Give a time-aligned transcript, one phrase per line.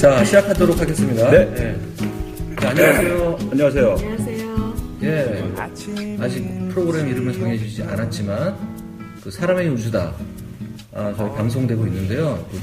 [0.00, 1.30] 자, 시작하도록 하겠습니다.
[1.30, 1.76] 네.
[2.60, 3.38] 자, 안녕하세요.
[3.50, 3.96] 안녕하세요.
[3.98, 4.74] 안녕하세요.
[5.02, 5.44] 예.
[6.20, 8.56] 아직 프로그램 이름을 정해주지 않았지만,
[9.22, 10.12] 그 사람의 우주다.
[10.94, 12.44] 아, 저희 방송되고 있는데요.
[12.50, 12.58] 그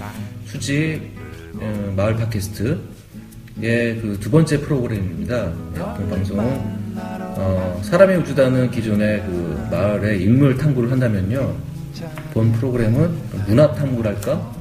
[0.49, 1.11] 수지
[1.59, 2.79] 어, 마을 팟캐스트.
[3.63, 5.51] 예, 그 두 번째 프로그램입니다.
[5.75, 6.61] 예, 본 방송은,
[6.95, 11.55] 어, 사람의 우주다는 기존의 그 마을의 인물 탐구를 한다면요.
[12.33, 13.15] 본 프로그램은
[13.47, 14.56] 문화 탐구랄까?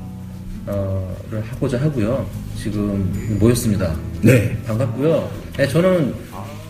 [0.67, 2.27] 어, 를 하고자 하고요.
[2.57, 3.95] 지금 모였습니다.
[4.21, 4.57] 네.
[4.67, 5.31] 반갑고요.
[5.57, 6.13] 네, 저는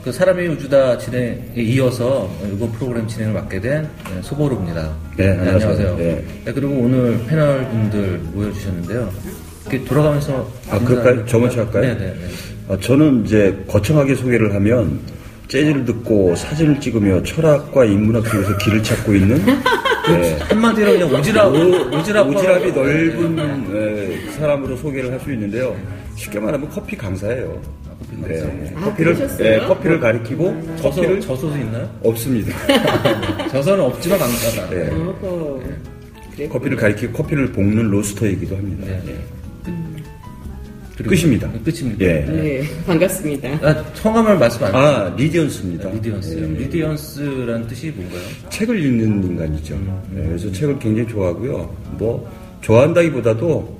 [0.04, 4.88] 그 사람의 우주다 진행에 이어서 이번 프로그램 진행을 맡게 된 네, 소보루입니다.
[5.16, 5.96] 네, 안녕하세요.
[5.96, 6.24] 네.
[6.44, 6.52] 네.
[6.52, 9.10] 그리고 오늘 패널 분들 모여주셨는데요.
[9.62, 11.24] 이렇게 돌아가면서 아, 그럴까요?
[11.26, 11.82] 저 먼저 할까요?
[11.82, 12.28] 네, 네, 네.
[12.68, 15.00] 아, 저는 이제 거창하게 소개를 하면
[15.48, 19.42] 재즈를 듣고 사진을 찍으며 철학과 인문학 속에서 길을 찾고 있는
[20.08, 20.38] 네.
[20.48, 23.36] 한마디로 그냥 오지랖, 오지랖, 오지랖이 넓은
[23.72, 25.76] 네, 사람으로 소개를 할 수 있는데요.
[26.14, 27.60] 쉽게 말하면 커피 강사예요.
[28.22, 28.72] 네.
[28.76, 29.14] 아, 커피를?
[29.38, 31.90] 네, 커피를 가리키고 저서, 커피를 저소도 있나요?
[32.04, 32.52] 없습니다.
[33.50, 34.70] 저서는 없지만 강사다.
[34.70, 34.90] 네.
[36.36, 36.48] 그래.
[36.48, 38.86] 커피를 가리키고 커피를 볶는 로스터이기도 합니다.
[40.96, 41.02] 네.
[41.02, 41.08] 네.
[41.08, 41.50] 그리고- 끝입니다.
[41.64, 42.04] 끝입니다.
[42.04, 42.24] 예.
[42.24, 43.48] 네, 반갑습니다.
[43.62, 45.90] 아, 성함을 말씀 안 아 리디언스입니다.
[45.90, 46.48] 리디언스요.
[46.48, 46.58] 네.
[46.60, 48.20] 리디언스란 뜻이 뭔가요?
[48.50, 49.74] 책을 읽는 인간이죠.
[50.10, 51.74] 네, 그래서 책을 굉장히 좋아하고요.
[51.98, 52.30] 뭐
[52.62, 53.76] 좋아한다기보다도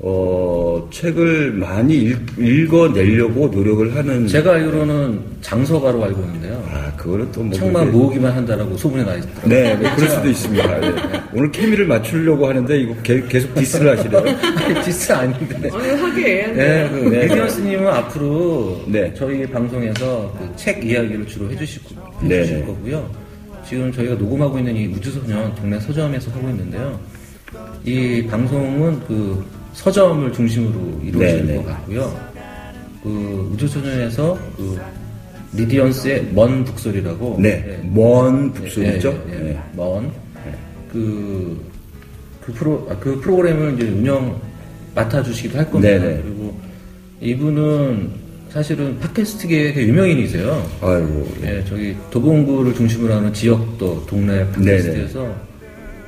[0.00, 4.26] 어, 책을 많이 읽, 어내려고 노력을 하는.
[4.26, 6.62] 제가 알기로는 장서가로 알고 있는데요.
[6.70, 9.48] 아 그거는 또 뭐 책만 그렇게- 모으기만 한다라고 소문이 나 있더라고요.
[9.48, 10.80] 네, 네, 그럴 수도 있습니다.
[10.80, 11.20] 네.
[11.32, 14.18] 오늘 케미를 맞추려고 하는데 이거 개- 계속 디스를 하시네요.
[14.66, 15.70] 아니, 디스 아닌데.
[15.72, 16.90] 오늘 하게 해야 네, 돼요.
[16.90, 17.22] 그 네.
[17.26, 19.14] 리디언스님은 앞으로 네.
[19.16, 21.94] 저희 방송에서 그 책 이야기를 주로 해주실, 거-
[22.26, 22.40] 네.
[22.40, 23.08] 해주실 거고요.
[23.66, 26.98] 지금 저희가 녹음하고 있는 이 우주소년 동네 서점에서 하고 있는데요.
[27.84, 31.56] 이 방송은 그 서점을 중심으로 이루어지는 네, 네.
[31.58, 32.34] 것 같고요.
[33.02, 34.80] 그 우주소년에서 그
[35.52, 39.24] 리디언스의 먼 북소리라고 네, 먼 북소리죠.
[39.28, 39.42] 예, 예, 예.
[39.50, 39.62] 네.
[39.74, 40.10] 먼.
[40.90, 41.60] 그,
[42.40, 44.40] 그 프로, 아, 그 프로그램을 이제 운영
[44.94, 45.98] 맡아주시기도 할 겁니다.
[45.98, 46.22] 네네.
[46.22, 46.56] 그리고
[47.20, 48.10] 이분은
[48.50, 50.70] 사실은 팟캐스트계의 유명인이세요.
[50.80, 51.28] 아이고.
[51.42, 55.34] 예, 저기 도봉구를 중심으로 하는 지역도 동네 팟캐스트에서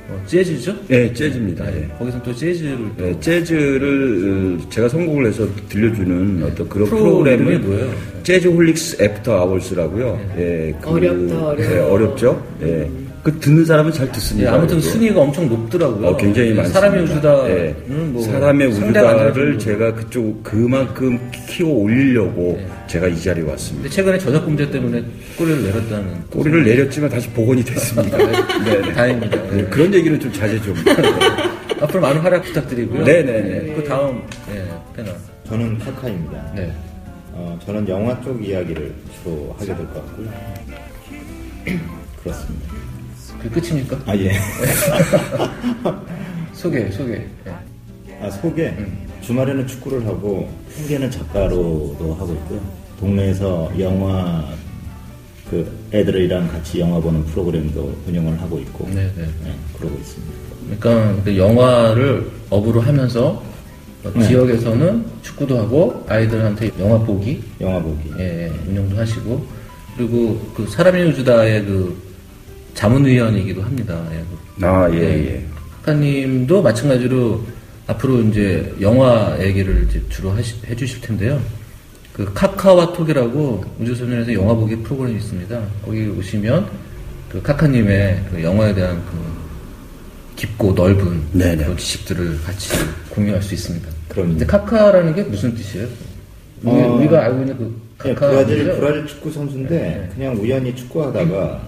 [0.09, 0.73] 어, 재즈죠?
[0.87, 1.65] 네, 재즈입니다.
[1.65, 1.97] 네, 예.
[1.97, 7.45] 거기서 또 재즈를 또 네, 재즈를 어, 제가 선곡을 해서 들려주는 어떤 그런 프로 이름이
[7.45, 7.93] 프로그램을 뭐예요?
[8.23, 10.19] Jazz Holic's After Hours라고요.
[10.37, 11.55] 예, 그- 어렵다, 어려워.
[11.55, 12.47] 네, 어렵죠.
[12.63, 12.89] 예.
[13.27, 14.53] 그 듣는 사람은 잘 예, 듣습니다.
[14.53, 14.89] 아무튼 그래도.
[14.89, 16.07] 순위가 엄청 높더라고요.
[16.07, 16.79] 어, 굉장히 예, 많습니다.
[16.79, 17.75] 사람의 우주다는 예.
[18.05, 19.59] 뭐 사람의 우주다를.
[19.59, 22.67] 제가 그쪽 그만큼 키워 올리려고 네.
[22.87, 23.83] 제가 이 자리에 왔습니다.
[23.83, 25.03] 근데 최근에 저작 문제 때문에
[25.37, 28.15] 꼬리를 내렸다는 꼬리를 내렸지만 다시 복원이 됐습니다.
[28.63, 28.93] 네, 네.
[28.93, 29.43] 다행입니다.
[29.51, 30.73] 네, 그런 얘기는 좀 자제 좀.
[31.81, 33.03] 앞으로 많은 활약 부탁드리고요.
[33.03, 33.73] 네네네.
[33.73, 34.21] 그 다음
[34.55, 34.63] 예,
[34.95, 35.13] 패널.
[35.49, 36.53] 저는 카카입니다.
[36.55, 36.71] 네.
[37.33, 40.29] 어, 저는 영화 쪽 이야기를 주로 하게 될 것 같고요.
[42.23, 42.86] 그렇습니다.
[43.49, 43.97] 그 끝입니까?
[44.05, 44.33] 아, 예.
[46.53, 47.13] 소개, 소개.
[47.13, 47.27] 예.
[48.21, 48.73] 아, 소개.
[49.21, 52.59] 주말에는 축구를 하고, 평일에는 작가로도 하고 있고요.
[52.99, 54.45] 동네에서 영화,
[55.49, 59.25] 그, 애들이랑 같이 영화 보는 프로그램도 운영을 하고 있고, 네, 네.
[59.43, 60.33] 네, 그러고 있습니다.
[60.79, 63.41] 그러니까 그 영화를 업으로 하면서
[64.03, 64.27] 어, 네.
[64.27, 68.11] 지역에서는 축구도 하고 아이들한테 영화 보기 영화 보기.
[68.19, 69.45] 예, 예, 운영도 하시고
[69.95, 71.97] 그리고 그 사람의 우주다의 그
[72.77, 74.07] 자문위원이기도 합니다.
[74.11, 74.23] 예,
[74.59, 75.25] 그 아, 예, 네.
[75.25, 75.45] 예.
[75.81, 77.43] 카카님도 마찬가지로
[77.87, 81.41] 앞으로 이제 영화 얘기를 이제 주로 하시, 해주실 텐데요.
[82.13, 85.59] 그 카카와톡이라고 우주소년에서 영화 보기 프로그램이 있습니다.
[85.85, 86.69] 거기 오시면
[87.31, 91.63] 그 카카님의 그 영화에 대한 그 깊고 넓은 네네.
[91.63, 92.69] 그런 지식들을 같이
[93.09, 93.87] 공유할 수 있습니다.
[94.09, 94.29] 그럼요.
[94.29, 95.87] 근데 카카라는 게 무슨 뜻이에요?
[96.61, 100.75] 우리, 어, 우리 가 알고 있는 그 네, 카카 브라질, 브라질 축구 선수인데, 그냥 우연히
[100.75, 101.61] 축구하다가,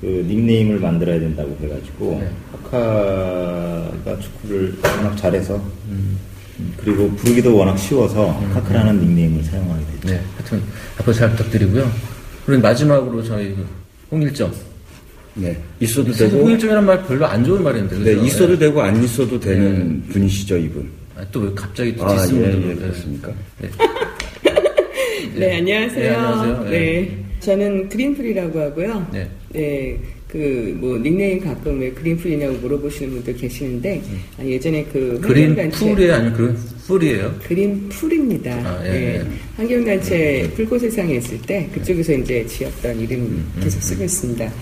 [0.00, 2.30] 그 닉네임을 만들어야 된다고 해가지고, 네.
[2.52, 5.56] 카카가 축구를 워낙 잘해서,
[5.88, 6.18] 음,
[6.78, 10.08] 그리고 부르기도 워낙 쉬워서, 카카라는 닉네임을 사용하게 됐죠.
[10.14, 10.62] 네, 하여튼
[10.98, 11.90] 앞으로 잘 부탁드리고요.
[12.44, 13.66] 그리고 마지막으로 저희 그
[14.10, 14.52] 홍일점.
[15.34, 15.56] 네.
[15.80, 17.96] 있어도 되고, 홍일점이라는 말 별로 안 좋은 말인데.
[17.98, 18.24] 네, 그죠?
[18.26, 20.88] 있어도 되고 안 있어도 되는 분이시죠, 이분.
[21.18, 22.70] 아, 또 왜 갑자기 또 아, 디스를 예?
[22.70, 23.32] 예, 그렇습니까?
[25.34, 26.00] 네, 안녕하세요.
[26.10, 26.70] 네, 안녕하세요.
[26.70, 27.25] 네.
[27.46, 29.06] 네, 저는 그린풀이라고 하고요.
[29.12, 29.28] 네.
[29.52, 29.96] 네,
[30.26, 34.02] 그, 뭐, 닉네임 가끔 왜 그린풀이냐고 물어보시는 분들 계시는데,
[34.40, 36.14] 아, 예전에 그, 그린 환경단체- 풀이에요?
[36.14, 36.56] 아니면 그린
[36.88, 37.34] 풀이에요?
[37.46, 38.50] 그린풀입니다.
[38.52, 39.14] 아, 예, 예.
[39.18, 39.24] 예.
[39.56, 44.52] 환경단체 풀꽃 세상에 있을 때, 그쪽에서 이제 지었던 이름 계속 쓰고 있습니다.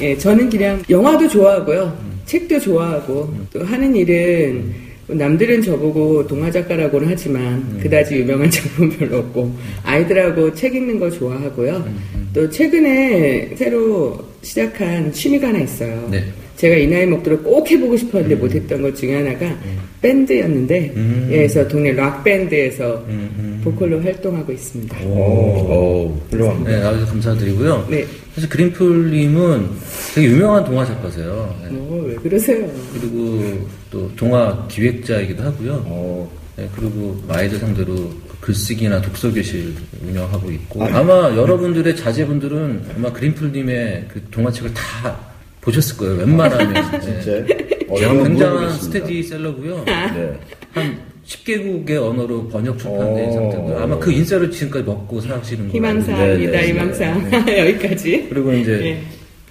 [0.00, 1.96] 예, 저는 그냥 영화도 좋아하고요.
[2.26, 4.72] 책도 좋아하고, 또 하는 일은
[5.06, 7.78] 남들은 저보고 동화 작가라고는 하지만 음.
[7.82, 11.76] 그다지 유명한 작품 별로 없고 아이들하고 책 읽는 거 좋아하고요.
[11.86, 16.08] 음, 또 최근에 새로 시작한 취미가 하나 있어요.
[16.10, 16.24] 네.
[16.56, 19.54] 제가 이 나이 먹도록 꼭 해보고 싶었는데 못했던 것 중에 하나가
[20.00, 21.28] 밴드였는데 음.
[21.30, 23.60] 예, 그래서 동네 락 밴드에서 음, 음.
[23.64, 25.04] 보컬로 활동하고 있습니다.
[25.04, 25.10] 오.
[25.10, 26.70] 오, 훌륭합니다.
[26.70, 27.86] 네, 아주 감사드리고요.
[27.90, 28.04] 네.
[28.34, 29.70] 사실 그린풀님은
[30.14, 31.56] 되게 유명한 동화 작가세요.
[31.62, 31.68] 네.
[31.70, 32.68] 뭐왜 그러세요?
[32.92, 35.82] 그리고 또 동화 기획자이기도 하고요.
[35.86, 43.12] 어, 네, 그리고 아이들 상대로 그 글쓰기나 독서 교실 운영하고 있고 아마 여러분들의 자제분들은 아마
[43.12, 45.16] 그린풀님의 그 동화책을 다
[45.60, 46.16] 보셨을 거예요.
[46.16, 47.00] 웬만하면 네.
[47.00, 47.56] 진짜
[47.96, 48.70] 제가 한번 굉장한.
[48.78, 49.84] 스테디셀러고요.
[49.84, 50.40] 네.
[50.72, 53.32] 한 10개국의 언어로 번역 출판된 오.
[53.32, 53.78] 상태고요.
[53.78, 55.72] 아마 그 인쇄를 지금까지 먹고 사시는 거예요.
[55.72, 57.04] 희망사입니다, 네, 네, 희망사.
[57.58, 58.26] 여기까지.
[58.28, 59.02] 그리고 이제 예.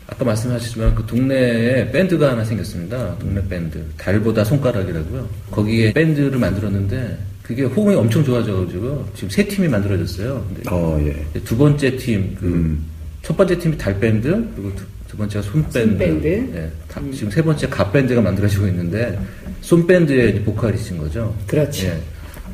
[0.07, 3.17] 아까 말씀하셨지만 그 동네에 밴드가 하나 생겼습니다.
[3.17, 3.83] 동네 밴드.
[3.97, 5.27] 달보다 손가락이라고요.
[5.49, 10.45] 거기에 밴드를 만들었는데 그게 호응이 엄청 좋아져가지고 지금 세 팀이 만들어졌어요.
[10.47, 11.39] 근데 어, 예.
[11.41, 12.85] 두 번째 팀, 그, 음.
[13.21, 15.77] 첫 번째 팀이 달밴드, 그리고 두, 두 번째가 손밴드.
[15.79, 16.27] 손밴드.
[16.27, 19.19] 예, 가- 지금 세 번째 갓밴드가 만들어지고 있는데,
[19.61, 21.35] 손밴드의 보컬이신 거죠.
[21.45, 21.85] 그렇죠.
[21.85, 21.99] 예.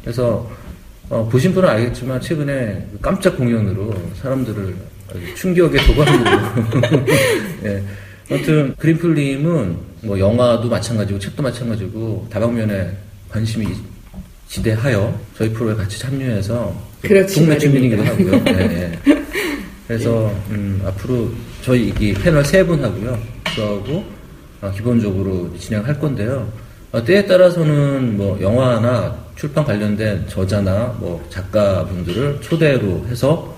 [0.04, 0.52] 그래서,
[1.10, 4.76] 어, 보신 분은 알겠지만, 최근에 깜짝 공연으로 사람들을
[5.38, 7.06] 충격의 도가니로.
[7.64, 7.84] 예.
[8.30, 12.92] 아무튼, 그린풀님은 뭐 영화도 마찬가지고, 책도 마찬가지고, 다방면에
[13.30, 13.68] 관심이
[14.50, 17.58] 지대하여 저희 프로에 같이 참여해서 그렇지 동네.
[17.58, 18.34] 주민이기도 하고요.
[18.48, 19.00] 예, 예.
[19.90, 21.30] 그래서 음, 앞으로
[21.64, 23.18] 저희 이 패널 세 분 하고요.
[23.56, 24.04] 저하고
[24.62, 26.48] 아, 기본적으로 진행할 건데요.
[26.92, 33.52] 아, 때에 따라서는 뭐 영화나 출판 관련된 저자나 뭐 작가분들을 초대로 해서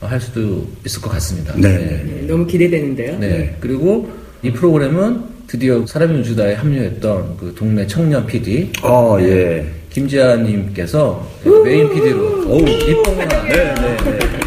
[0.00, 1.52] 할 수도 있을 것 같습니다.
[1.56, 1.68] 네.
[1.76, 3.18] 네, 너무 기대되는데요.
[3.18, 3.54] 네.
[3.60, 4.10] 그리고
[4.42, 9.66] 이 프로그램은 드디어 사람의 우주다에 합류했던 그 동네 청년 PD 어, 예.
[9.90, 11.28] 김지아님께서
[11.62, 14.43] 메인 PD로 어우, 이뽕아 네, 네, 네.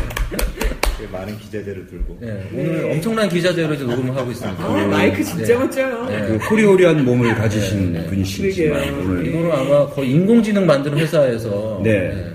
[1.27, 4.63] 많은 기대들을 들고 네, 오늘 엄청난 기자재로 이제 녹음을 하고 있습니다.
[4.63, 5.55] 아, 마이크 진짜 네.
[5.55, 6.05] 멋져요.
[6.05, 6.27] 네.
[6.27, 8.93] 그 호리호리한 몸을 가지신 분이시지만.
[8.99, 11.99] 오늘 이거는 아마 거의 인공지능 만드는 회사에서 네.
[11.99, 12.33] 네,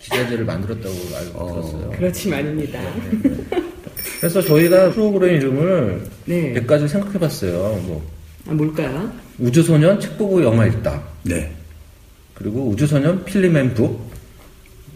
[0.00, 1.52] 기자재를 만들었다고 알고 어.
[1.52, 1.90] 들었어요.
[1.92, 2.80] 그렇지만입니다.
[4.20, 6.52] 그래서 저희가 프로그램 이름을 네.
[6.52, 7.52] 몇 가지 생각해봤어요.
[7.86, 8.04] 뭐
[8.48, 9.10] 아, 뭘까요?
[9.38, 11.02] 우주소년 책 보고 영화 읽다.
[11.22, 11.50] 네.
[12.34, 13.98] 그리고 우주소년 film and book,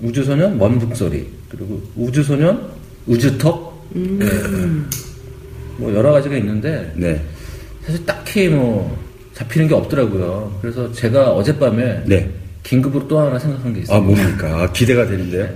[0.02, 2.79] 우주소년 먼 북소리, 그리고 우주소년
[3.10, 4.26] 우주턱, 네.
[5.78, 7.20] 뭐 여러 가지가 있는데 네.
[7.84, 8.96] 사실 딱히 뭐
[9.34, 10.58] 잡히는 게 없더라고요.
[10.60, 12.30] 그래서 제가 어젯밤에 네.
[12.62, 13.96] 긴급으로 또 하나 생각한 게 있어요.
[13.96, 14.62] 아, 뭡니까?
[14.62, 15.48] 아, 기대가 되는데요.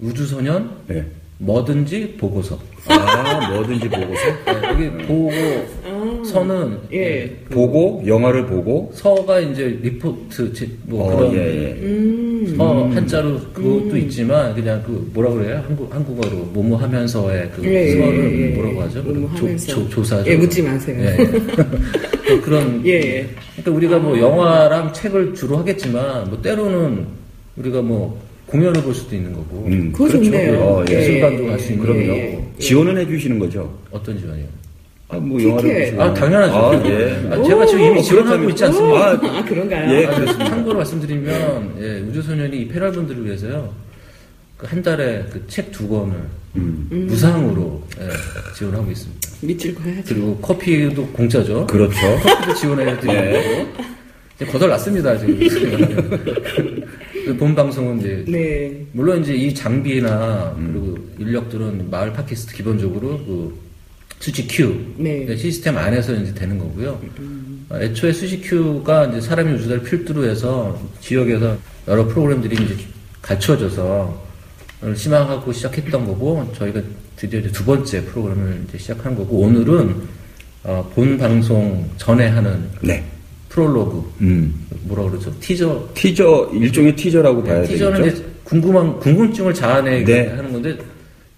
[0.00, 1.04] 우주소년 네.
[1.38, 2.60] 뭐든지 보고서.
[2.86, 4.22] 아, 뭐든지 보고서.
[4.44, 5.32] 네, 여기 보고
[6.24, 6.96] 서는 예.
[7.22, 11.72] 예, 보고, 영화를 보고, 서가 이제 리포트 지- 뭐 어, 그런 예, 예.
[11.82, 12.54] 음.
[12.56, 17.90] 서 한자로 그것도 있지만 그냥 그 뭐라 그래요 한국 한국어로 뭐뭐 하면서의 그 예, 예,
[17.92, 18.50] 서를.
[18.54, 19.02] 뭐라고 하죠?
[19.02, 19.66] 뭐뭐 하면서.
[19.74, 20.96] 조, 조, 사죠 예, 묻지 마세요.
[22.28, 23.28] 뭐 그런 예, 예.
[23.56, 27.06] 그러니까 우리가 뭐 영화랑 책을 주로 하겠지만 뭐 때로는
[27.56, 30.58] 우리가 뭐 공연을 볼 수도 있는 거고 음, 좋네요.
[30.60, 30.94] 어, 예.
[30.96, 32.06] 예술관도 갈 수 있는 그럼요.
[32.06, 33.72] 거고 예, 지원은 해주시는 거죠.
[33.90, 34.46] 어떤 지원이요?
[35.10, 35.42] 아, 뭐.
[35.42, 36.02] 영화를 보시고.
[36.02, 36.54] 아 당연하죠.
[36.54, 37.28] 아, 예.
[37.32, 39.06] 아, 제가 지금 이미 오, 지원하고 있지 않습니까?
[39.10, 39.92] 아, 아, 그런가요?
[39.94, 40.44] 예, 아, 그렇습니다.
[40.50, 43.72] 참고로 말씀드리면 예, 우주소년이 이 패널분들을 위해서요
[44.56, 46.14] 그 한 달에 그 책 두 권을
[46.56, 47.06] 음.
[47.08, 48.08] 무상으로 예,
[48.54, 49.20] 지원하고 있습니다.
[49.42, 50.02] 밑줄 그어야죠.
[50.06, 51.66] 그리고 커피도 공짜죠.
[51.66, 51.96] 그렇죠.
[52.22, 53.66] 커피도 지원해 드리고 네.
[54.36, 55.38] 이제 거덜 났습니다 지금.
[55.38, 58.84] 그 본 방송은 이제 네.
[58.92, 63.54] 물론 이제 이 장비나 그리고 인력들은 마을 팟캐스트 기본적으로 그
[64.20, 65.34] 수지 큐 네.
[65.34, 67.00] 시스템 안에서 이제 되는 거고요.
[67.70, 71.56] 어, 애초에 수지 큐가 이제 사람이 우주다를 필두로 해서 지역에서
[71.88, 72.76] 여러 프로그램들이 이제
[73.22, 74.30] 갖춰져서
[74.94, 76.82] 희망하고 시작했던 거고 저희가
[77.16, 80.02] 드디어 이제 두 번째 프로그램을 이제 시작한 거고 오늘은
[80.64, 83.02] 어, 본 방송 전에 하는 네.
[83.48, 84.66] 프롤로그 음.
[84.82, 88.16] 뭐라 그러죠 티저 티저, 일종의 티저라고 봐야 티저는 되겠죠.
[88.18, 90.28] 이제 궁금한 궁금증을 자아내게 네.
[90.28, 90.76] 하는 건데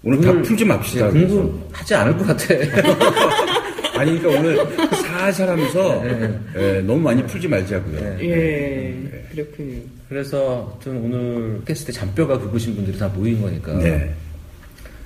[0.03, 2.53] 오늘 다 풀지 맙시다, 예, 궁금하지 않을 것 같아.
[3.97, 6.39] 아니, 그러니까 오늘 살살 하면서, 네.
[6.57, 7.99] 예, 너무 많이 풀지 말자고요.
[7.99, 8.17] 네.
[8.21, 9.25] 예.
[9.31, 9.77] 그렇군요.
[10.09, 13.73] 그래서 좀 오늘 팟캐스트 잔뼈가 굵으신 분들이 다 모인 거니까.
[13.77, 14.13] 네.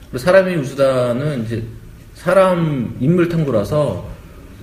[0.09, 1.63] 그리고 사람이 우주다는 이제
[2.15, 4.09] 사람 인물 탐구라서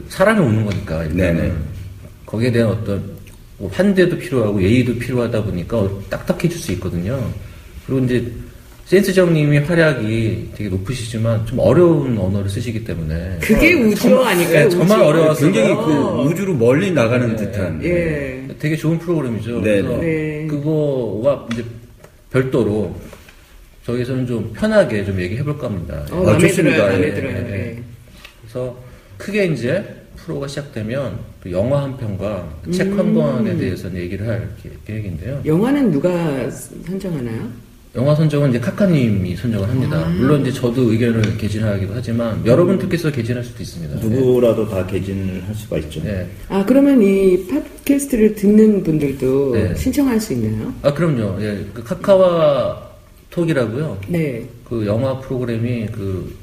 [0.09, 1.53] 사람이 오는 거니까 네네.
[2.27, 3.03] 거기에 대한 어떤
[3.59, 7.23] 뭐 환대도 필요하고 예의도 필요하다 보니까 딱딱해질 수 있거든요.
[7.87, 8.33] 그리고 이제
[8.87, 14.65] 센스정님이 활약이 되게 높으시지만 좀 어려운 언어를 쓰시기 때문에 그게 우주 아닐까요?
[14.65, 15.05] 네, 정말 우주?
[15.09, 15.53] 어려웠어요.
[15.53, 16.23] 굉장히 그 어.
[16.25, 17.81] 우주로 멀리 나가는 네, 듯한.
[17.83, 18.45] 예.
[18.59, 19.61] 되게 좋은 프로그램이죠.
[19.63, 20.47] 네, 그래서 네.
[20.49, 21.65] 그거와 이제
[22.31, 22.95] 별도로
[23.87, 26.05] 저기서는 좀 편하게 좀 얘기해 볼까 합니다.
[26.11, 26.77] 어, 아, 좋습니다.
[26.91, 27.05] 들어요.
[27.05, 27.37] 예, 들어요.
[27.37, 27.83] 예, 예.
[28.43, 28.77] 그래서
[29.17, 29.83] 크게 이제
[30.17, 35.41] 프로가 시작되면 그 영화 한 편과 그책한 권에 대해서는 얘기를 할 계- 계획인데요.
[35.45, 37.49] 영화는 누가 선정하나요?
[37.97, 39.99] 영화 선정은 이제 카카님이 선정을 합니다.
[40.05, 40.09] 아.
[40.09, 43.95] 물론 이제 저도 의견을 개진하기도 하지만 여러분들께서 개진할 수도 있습니다.
[44.05, 46.03] 누구라도 다 개진을 할 수가 있죠.
[46.03, 46.29] 네.
[46.49, 49.75] 아 그러면 이 팟캐스트를 듣는 분들도 네.
[49.77, 50.75] 신청할 수 있나요?
[50.83, 51.41] 아 그럼요.
[51.41, 52.83] 예, 그 카카와
[53.31, 53.99] 톡이라고요.
[54.09, 54.45] 네.
[54.69, 56.35] 그 영화 프로그램이 그,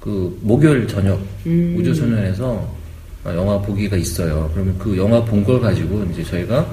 [0.00, 1.76] 그 목요일 저녁 음.
[1.78, 2.76] 우주소년에서
[3.24, 4.50] 아, 영화 보기가 있어요.
[4.54, 6.66] 그러면 그 영화 본 걸 가지고 이제 저희가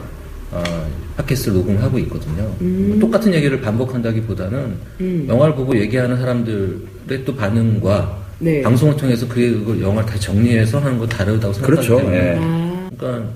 [0.52, 0.86] 아,
[1.18, 3.00] 팟캐스트를 녹음하고 있거든요.
[3.00, 5.26] 똑같은 얘기를 반복한다기보다는 음.
[5.28, 8.62] 영화를 보고 얘기하는 사람들의 또 반응과 네.
[8.62, 11.98] 방송을 통해서 그걸 영화를 다 정리해서 하는 거 다르다고 생각하기 그렇죠.
[11.98, 12.38] 때문에 예.
[12.40, 13.30] 아, 그러니까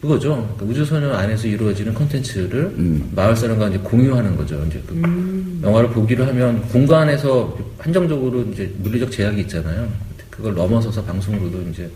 [0.00, 0.48] 그거죠.
[0.56, 3.10] 그러니까 우주소년 안에서 이루어지는 콘텐츠를 음.
[3.14, 4.64] 마을 사람과 이제 공유하는 거죠.
[4.68, 5.60] 이제 그 음.
[5.62, 9.88] 영화를 보기로 하면 공간에서 한정적으로 이제 물리적 제약이 있잖아요.
[10.30, 11.90] 그걸 넘어서서 방송으로도 이제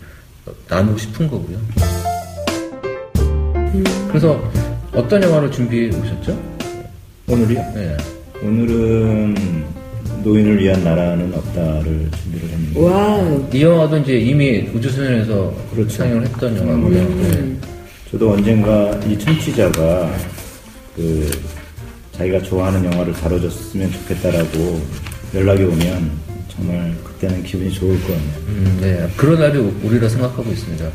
[0.67, 1.57] 나누고 싶은 거고요.
[4.09, 4.39] 그래서
[4.93, 6.39] 어떤 영화를 준비해 오셨죠?
[7.27, 7.59] 오늘이요?
[7.73, 7.97] 네.
[8.43, 9.35] 오늘은
[10.23, 13.43] 노인을 위한 나라는 없다를 준비를 했는데 wow.
[13.51, 15.89] 이 영화도 이제 이미 우주소년에서 그렇죠.
[15.97, 16.99] 상영을 했던 영화고요.
[16.99, 17.61] 음.
[18.11, 20.13] 저도 언젠가 이 청취자가
[20.95, 21.31] 그
[22.11, 24.81] 자기가 좋아하는 영화를 다뤄줬으면 좋겠다라고
[25.33, 26.11] 연락이 오면
[26.49, 28.19] 정말 그때는 기분이 좋을 거예요.
[28.49, 29.07] 음, 네.
[29.17, 30.85] 그런 날이 우리라 생각하고 있습니다.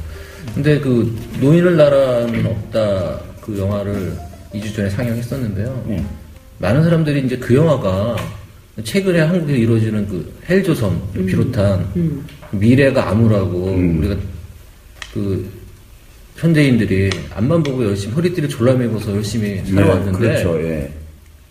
[0.55, 4.17] 근데 그 노인을 나라는 없다 그 영화를
[4.55, 5.85] 2주 전에 상영했었는데요.
[5.91, 6.05] 예.
[6.59, 8.17] 많은 사람들이 이제 그 영화가
[8.83, 12.27] 최근에 한국에 이루어지는 그 헬조선을 비롯한 음.
[12.51, 13.99] 미래가 암울하고 음.
[13.99, 14.17] 우리가
[15.13, 15.49] 그
[16.37, 20.63] 현대인들이 앞만 보고 열심히 허리띠를 졸라매고서 열심히 살아왔는데 그렇죠.
[20.63, 20.93] 예.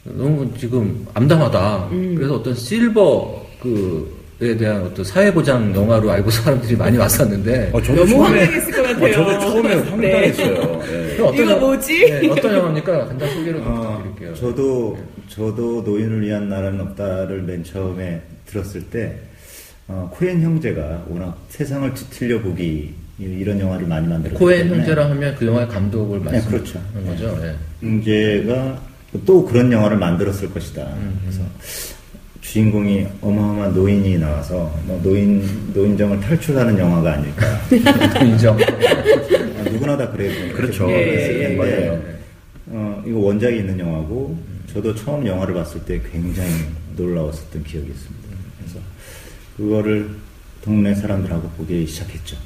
[0.04, 1.90] 너무 지금 암담하다.
[1.90, 8.10] 그래서 어떤 실버 그에 대한 어떤 사회보장 영화로 알고 사람들이 많이 왔었는데 어, 저도 너무
[8.12, 9.06] 처음에, 황당했을 것 같아요.
[9.06, 9.90] 어, 저도 처음에 네.
[9.90, 10.82] 황당했어요.
[10.86, 11.16] 예.
[11.16, 12.06] 그럼 이거 영- 뭐지?
[12.12, 13.06] 네, 어떤 영화입니까?
[13.08, 14.36] 간단 소개를 좀 어, 부탁드릴게요.
[14.36, 19.16] 저도 저도 노인을 위한 나라는 없다를 맨 처음에 들었을 때
[19.88, 25.36] 어, 코엔 형제가 워낙 세상을 뒤틀려 보기 이런 영화를 많이 만들었기 코엔 때문에 형제라 하면
[25.40, 26.80] 그 영화의 감독을 네, 말씀하는 그렇죠.
[27.08, 27.40] 거죠.
[27.42, 27.56] 네.
[27.82, 28.80] 형제가
[29.26, 30.84] 또 그런 영화를 만들었을 것이다.
[30.84, 31.42] 음, 그래서
[32.48, 37.46] 주인공이 어마어마한 노인이 나와서 뭐 노인 노인정을 탈출하는 영화가 아닐까.
[38.24, 38.58] 인정.
[38.58, 40.54] 아, 누구나 다 그래.
[40.54, 40.90] 그렇죠.
[40.90, 42.04] 예, 했을 예, 텐데 맞아요.
[42.68, 44.38] 어, 이거 원작이 있는 영화고
[44.72, 46.50] 저도 처음 영화를 봤을 때 굉장히
[46.96, 48.28] 놀라웠었던 기억이 있습니다.
[48.60, 48.80] 그래서
[49.58, 50.10] 그거를
[50.64, 52.38] 동네 사람들하고 보기 시작했죠.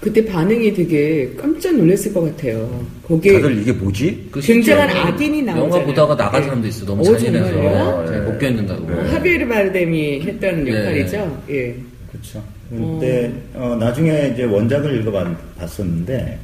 [0.00, 2.84] 그때 반응이 되게 깜짝 놀랐을 것 같아요.
[3.06, 4.28] 거기에 다들 이게 뭐지?
[4.30, 5.72] 그 굉장한 실제로 악인이 나오잖아요.
[5.72, 6.46] 영화 보다가 나간 네.
[6.46, 6.84] 사람도 있어.
[6.86, 8.06] 너무 어, 잔인해서 정말요?
[8.06, 8.84] 잘 못 견딘다고.
[8.92, 10.70] 어, 하비에르 바르뎀이 했던 네.
[10.70, 11.42] 역할이죠.
[11.50, 11.76] 예.
[12.12, 12.42] 그렇죠.
[12.68, 16.38] 근데 어, 나중에 이제 원작을 읽어봤었는데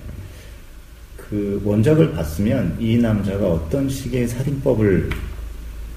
[1.17, 5.11] 그 원작을 봤으면 이 남자가 어떤 식의 살인법을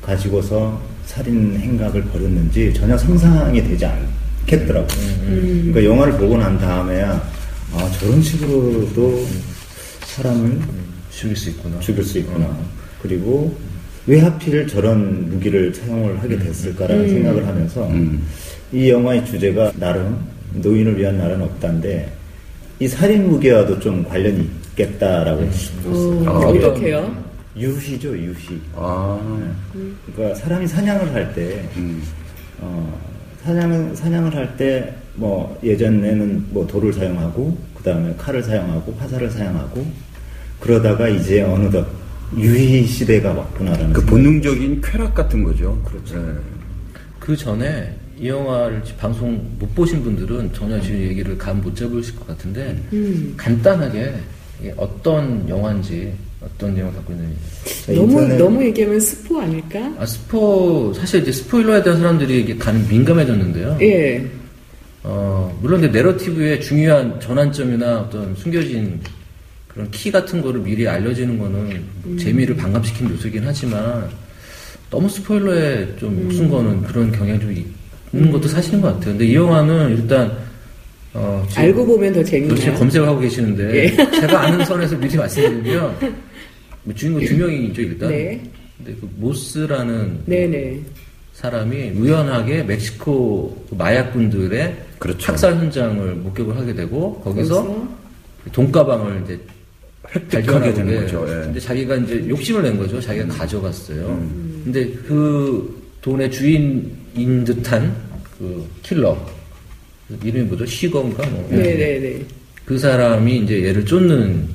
[0.01, 4.07] 가지고서 살인 행각을 벌였는지 전혀 상상이 되지 않
[4.45, 4.97] 겠더라고요.
[5.27, 5.71] 음.
[5.71, 7.21] 그러니까 영화를 보고 난 다음에야
[7.73, 9.25] 아 저런 식으로도
[10.05, 10.59] 사람을
[11.11, 11.79] 죽일 수 있구나.
[11.79, 12.57] 죽일 수 있구나.
[13.01, 13.55] 그리고
[14.07, 18.23] 왜 하필 저런 무기를 사용을 하게 됐을까라는 생각을 하면서 음.
[18.71, 20.19] 이 영화의 주제가 나름
[20.53, 22.11] 노인을 위한 나라는 없다인데
[22.79, 26.29] 이 살인 무기와도 좀 관련이 있겠다라고 싶었어요.
[26.29, 27.25] 어, 아, 어떻게요?
[27.57, 28.61] 유희죠, 유희.
[28.75, 29.17] 아,
[30.05, 32.03] 그러니까 사람이 사냥을 할 때, 음.
[32.59, 32.99] 어,
[33.45, 39.85] 사냥은, 사냥을 할 때, 뭐, 예전에는 뭐 돌을 사용하고, 그 다음에 칼을 사용하고, 화살을 사용하고,
[40.59, 41.85] 그러다가 이제 어느덧
[42.35, 43.93] 유희 시대가 왔구나라는.
[43.93, 45.79] 그 본능적인 쾌락 같은 거죠.
[45.85, 46.15] 그렇죠.
[47.19, 52.27] 그 전에 이 영화를 방송 못 보신 분들은 전혀 지금 얘기를 감 못 잡으실 것
[52.27, 53.33] 같은데 음.
[53.37, 54.13] 간단하게
[54.77, 56.13] 어떤 영화인지
[56.45, 57.35] 어떤 내용을 갖고 있는지
[57.85, 59.93] 자, 너무 인터넷- 너무 얘기하면 스포 아닐까?
[59.99, 63.77] 아 스포 사실 이제 스포일러에 대한 사람들이 이게 간 민감해졌는데요.
[63.81, 64.25] 예.
[65.03, 68.99] 어 물론 이제 내러티브의 중요한 전환점이나 어떤 숨겨진
[69.67, 74.07] 그런 키 같은 거를 미리 알려지는 거는 재미를 반감시키는 요소긴 하지만
[74.89, 77.55] 너무 스포일러에 좀 목숨 거는 그런 경향이 좀
[78.13, 79.11] 있는 것도 사실인 것 같아요.
[79.11, 80.31] 근데 이 영화는 일단
[81.13, 82.73] 어, 알고 보면 더 도대체 재밌네요.
[82.77, 83.95] 검색을 하고 계시는데 예.
[84.19, 86.13] 제가 아는 선에서 미리 말씀드리면 뭐
[86.93, 88.41] 주인공 두 명이죠 일단 네.
[88.77, 90.81] 근데 그 모스라는 네네.
[91.33, 95.31] 사람이 우연하게 멕시코 그 마약군들의 그렇죠.
[95.31, 97.87] 학살 현장을 목격을 하게 되고 거기서 거기서
[98.51, 99.39] 돈가방을 이제
[100.13, 101.25] 획득하게 발견하게 되는 거죠.
[101.27, 101.31] 예.
[101.45, 103.01] 근데 자기가 이제 욕심을 낸 거죠.
[103.01, 104.05] 자기가 가져갔어요.
[104.63, 107.93] 근데 그 돈의 주인인 듯한
[108.37, 109.17] 그 킬러
[110.23, 110.65] 이름이 뭐죠?
[110.65, 111.47] 시건가 뭐.
[111.49, 112.23] 네네네.
[112.65, 114.47] 그 사람이 이제 얘를 쫓는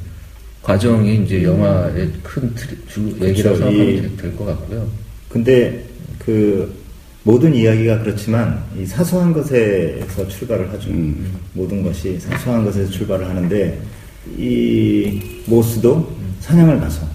[0.63, 3.57] 과정이 이제 영화의 큰 틀, 주 얘기라고 그렇죠.
[3.57, 4.87] 생각하면 이- 될것 같고요.
[5.29, 5.85] 근데
[6.19, 6.75] 그
[7.23, 10.91] 모든 이야기가 그렇지만 이 사소한 것에서 출발을 하죠.
[11.55, 13.79] 모든 것이 사소한 것에서 출발을 하는데
[14.37, 17.07] 이 모스도 사냥을 가서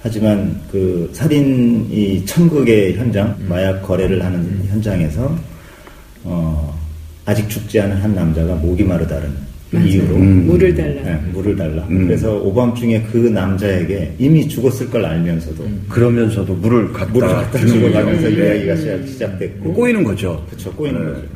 [0.00, 5.36] 하지만 그 살인 이 천국의 현장 마약 거래를 하는 현장에서
[6.24, 6.78] 어
[7.24, 9.30] 아직 죽지 않은 한 남자가 목이 마르다는
[9.80, 11.02] 이유로 물을 달라.
[11.02, 11.86] 네, 물을 달라.
[11.88, 17.92] 그래서 오밤중에 그 남자에게 이미 죽었을 걸 알면서도 그러면서도 물을 갖다, 물을 갖다 주는 주고.
[17.92, 18.56] 가면서 예.
[18.56, 20.44] 이야기가 시작, 시작됐고 꼬이는 거죠.
[20.50, 21.12] 그쵸 꼬이는 네.
[21.12, 21.26] 거죠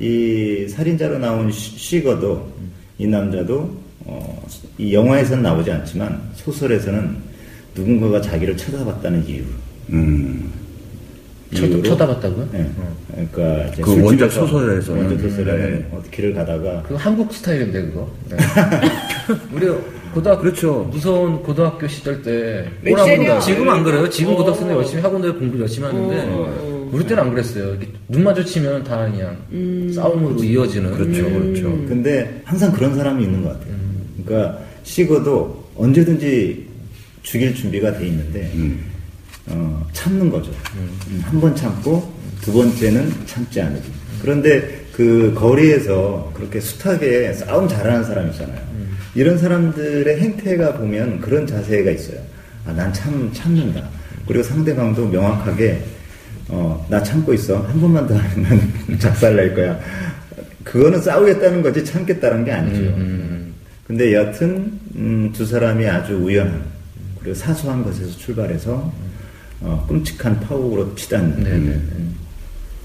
[0.00, 2.50] 이 살인자로 나온 쉬- 쉬거도
[2.98, 4.46] 이 남자도 어,
[4.78, 7.16] 이 영화에서는 나오지 않지만 소설에서는
[7.74, 9.42] 누군가가 자기를 쳐다봤다는 이유
[9.90, 10.50] 음.
[11.54, 12.48] 쳐, 이유로 쳐다봤다고요?
[12.52, 12.70] 네.
[13.10, 15.88] 그러니까 이제 그 원작 소설에서는 원작 소설에는 네.
[15.90, 18.10] 어, 길을 가다가 그거 한국 스타일인데 그거.
[18.30, 18.36] 네.
[19.52, 19.66] 우리
[20.14, 20.88] 고등학교 그렇죠.
[20.90, 22.68] 무서운 고등학교 시절 때.
[22.84, 24.08] 꼬라보다 지금 안 그래요.
[24.08, 24.36] 지금 어.
[24.36, 26.88] 고등학생들 열심히 학원들 공부 열심히 하는데 어.
[26.92, 27.76] 우리 때는 안 그랬어요.
[28.08, 30.90] 눈 마주치면 다 그냥 싸움으로 이어지는.
[30.92, 31.62] 그렇죠, 그렇죠.
[31.88, 33.72] 근데 항상 그런 사람이 있는 것 같아요.
[33.72, 34.22] 음.
[34.24, 36.66] 그러니까 식어도 언제든지
[37.22, 38.91] 죽일 준비가 돼 있는데 음.
[39.46, 40.52] 어, 참는 거죠.
[41.22, 43.90] 한번 참고 두 번째는 참지 않으기.
[44.20, 48.60] 그런데 그 거리에서 그렇게 숱하게 싸움 잘하는 사람 있잖아요.
[49.14, 52.18] 이런 사람들의 행태가 보면 그런 자세가 있어요.
[52.66, 53.82] 아, 난 참, 참는다.
[54.26, 55.82] 그리고 상대방도 명확하게,
[56.48, 57.60] 어, 나 참고 있어.
[57.62, 59.78] 한 번만 더 하면 작살 날 거야.
[60.64, 62.94] 그거는 싸우겠다는 거지 참겠다는 게 아니죠.
[63.86, 66.62] 근데 여하튼, 음, 두 사람이 아주 우연한,
[67.20, 68.92] 그리고 사소한 것에서 출발해서,
[69.62, 71.42] 어, 끔찍한 파국으로 치닫는.
[71.42, 71.80] 네네.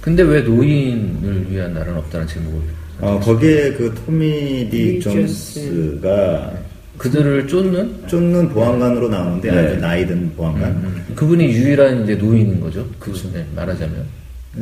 [0.02, 2.60] 근데 왜 노인을 위한 나라는 없다는 제목을
[3.00, 6.54] 어, 거기에 그 토미 디리 존스가
[6.98, 9.58] 그들을 쫓는 쫓는 보안관으로 나오는데 네.
[9.58, 11.04] 아주 나이든 보안관.
[11.16, 12.86] 그분이 유일한 이제 노인인 거죠.
[13.00, 14.06] 그 네, 말하자면.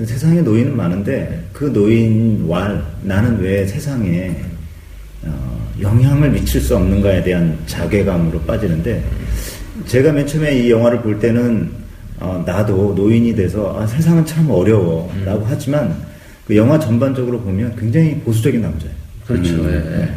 [0.06, 4.36] 세상에 노인은 많은데 그 노인와 나는 왜 세상에
[5.24, 9.02] 어, 영향을 미칠 수 없는가에 대한 자괴감으로 빠지는데
[9.86, 11.72] 제가 맨 처음에 이 영화를 볼 때는
[12.19, 15.95] 어, 나도 노인이 돼서 아, 세상은 참 어려워라고 하지만
[16.47, 18.95] 그 영화 전반적으로 보면 굉장히 보수적인 남자예요.
[19.25, 19.69] 그렇죠.
[19.69, 20.10] 예, 예.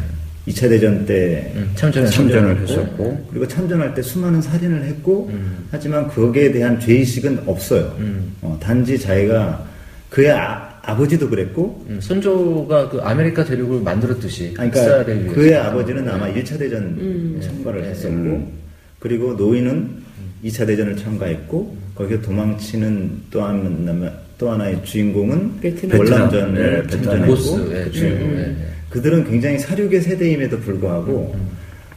[0.47, 3.27] 2차 대전 때 음, 참전을 참전을 했고, 했었고.
[3.29, 5.67] 그리고 참전할 때 수많은 살인을 했고 음.
[5.71, 7.95] 하지만 거기에 대한 죄의식은 없어요.
[7.99, 8.35] 음.
[8.41, 9.67] 어, 단지 자기가
[10.09, 15.05] 그의 아, 아버지도 그랬고 음, 선조가 그 아메리카 대륙을 만들었듯이 그러니까.
[15.33, 16.41] 그의 아버지는 아마 네.
[16.41, 17.89] 1차 대전 참가를 네.
[17.89, 18.51] 했었고 음.
[18.97, 19.99] 그리고 노인은
[20.43, 25.99] 2차 대전을 참가했고 거기에 도망치는 또, 한, 또 하나의 주인공은 베트남.
[25.99, 27.03] 월남전을 네, 베트남.
[27.03, 28.31] 참전했고 보스, 예, 그 주인공.
[28.31, 28.55] 예, 예.
[28.89, 31.35] 그들은 굉장히 살육의 세대임에도 불구하고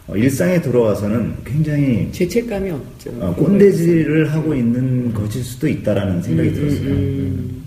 [0.09, 3.11] 어, 일상에 돌아와서는 굉장히 죄책감이 없죠.
[3.21, 6.89] 어, 꼰대질을 하고 있는 것일 수도 있다라는 생각이 들었어요.
[6.89, 7.63] 음.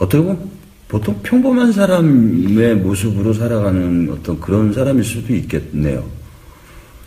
[0.00, 0.40] 어떻게 보면
[0.88, 6.04] 보통 평범한 사람의 모습으로 살아가는 어떤 그런 사람일 수도 있겠네요.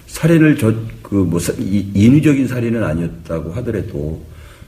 [0.07, 4.23] 살인을 저, 그, 뭐, 인위적인 살인은 아니었다고 하더라도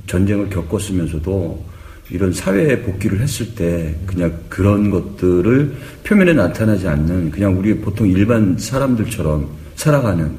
[0.07, 1.63] 전쟁을 겪었으면서도
[2.09, 8.57] 이런 사회에 복귀를 했을 때 그냥 그런 것들을 표면에 나타나지 않는 그냥 우리 보통 일반
[8.57, 10.31] 사람들처럼 살아가는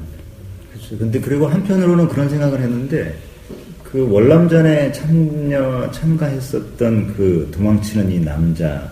[0.71, 0.97] 그렇죠.
[0.97, 3.15] 근데 그리고 한편으로는 그런 생각을 했는데
[3.83, 8.91] 그 월남전에 참여 참가했었던 그 도망치는 이 남자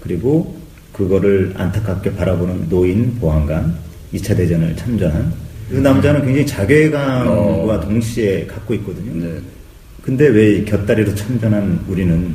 [0.00, 0.56] 그리고
[0.92, 3.76] 그거를 안타깝게 바라보는 노인 보안관
[4.12, 5.32] 2차 대전을 참전한
[5.68, 9.24] 그 남자는 굉장히 자괴감과 동시에 갖고 있거든요.
[9.24, 9.40] 네.
[10.04, 12.34] 근데 왜 곁다리로 참전한 우리는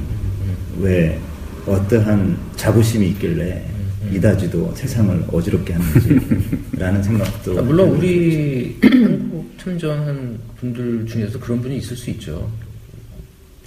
[0.80, 1.20] 왜
[1.68, 3.64] 어떠한 자부심이 있길래
[4.12, 11.96] 이다지도 세상을 어지럽게 하는지라는 생각도 아, 물론 우리 한국 참전한 분들 중에서 그런 분이 있을
[11.96, 12.50] 수 있죠.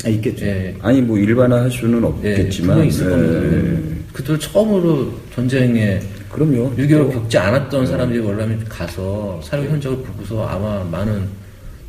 [0.05, 0.47] 아, 있겠죠.
[0.47, 0.75] 예.
[0.83, 4.03] 아니 뭐 일반화할 수는 예, 없겠지만 분명히 있을 예, 겁니다.
[4.15, 6.75] 그들 처음으로 전쟁에 그럼요.
[6.75, 11.41] 6.25를 겪지 않았던 사람들이 월남에 가서 사회 현장을 보고서 아마 많은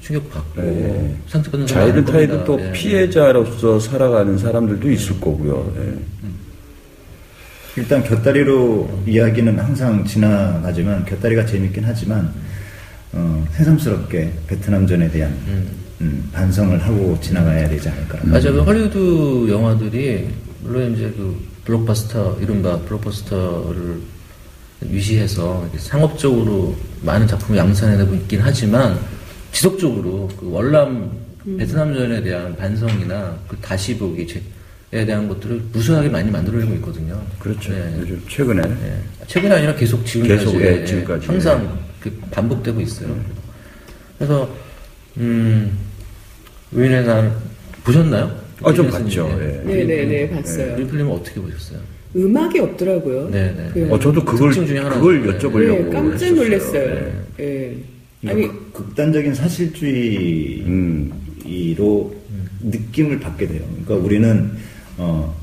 [0.04, 1.16] 충격받고 네.
[1.28, 2.44] 상처받는 자이든 타이든.
[2.44, 2.72] 또 예.
[2.74, 5.74] 피해자로서 살아가는 사람들도 있을 거고요.
[5.78, 5.94] 예.
[7.76, 12.32] 일단 곁다리로 이야기는 항상 지나가지만 곁다리가 재밌긴 하지만
[13.14, 15.68] 어, 새삼스럽게 베트남전에 대한 음.
[16.02, 18.20] 음, 반성을 하고 지나가야 되지 않을까.
[18.24, 18.54] 맞아요.
[18.54, 20.30] 그 헐리우드 영화들이
[20.62, 24.02] 물론 이제 그 블록버스터 이른바 블록버스터를
[24.82, 25.26] 이렇게
[25.78, 29.00] 상업적으로 많은 작품을 양산해내고 있긴 하지만
[29.54, 31.10] 지속적으로 그 월남
[31.58, 34.26] 베트남전에 대한 반성이나 그 다시 보기에
[34.92, 37.22] 대한 것들을 무수하게 많이 만들어내고 있거든요.
[37.40, 37.72] 그렇죠.
[37.72, 37.96] 네.
[38.00, 39.26] 요즘 최근에 예.
[39.28, 41.28] 최근이 아니라 계속 지금까지, 계속, 예, 예, 지금까지.
[41.28, 43.16] 항상 그 반복되고 있어요.
[44.18, 44.50] 그래서
[45.18, 45.78] 음
[46.72, 47.32] 위인의 날
[47.84, 48.36] 보셨나요?
[48.64, 49.28] 아, 좀 봤죠.
[49.30, 49.86] 스님, 예.
[49.86, 50.78] 네네 네, 봤어요.
[50.80, 51.80] 이 필름은 어떻게 보셨어요?
[52.16, 53.30] 음악이 없더라고요.
[53.30, 53.70] 네 네.
[53.74, 54.52] 그, 어, 저도 그걸.
[54.52, 55.38] 그걸 네.
[55.38, 56.34] 여쭤보려고 네, 깜짝.
[56.34, 56.96] 놀랐어요.
[56.96, 57.14] 네.
[57.40, 57.93] 예.
[58.28, 61.12] 아니, 극- 극단적인 사실주의로 음.
[62.62, 63.62] 느낌을 받게 돼요.
[63.84, 64.52] 그러니까 우리는
[64.98, 65.36] 어,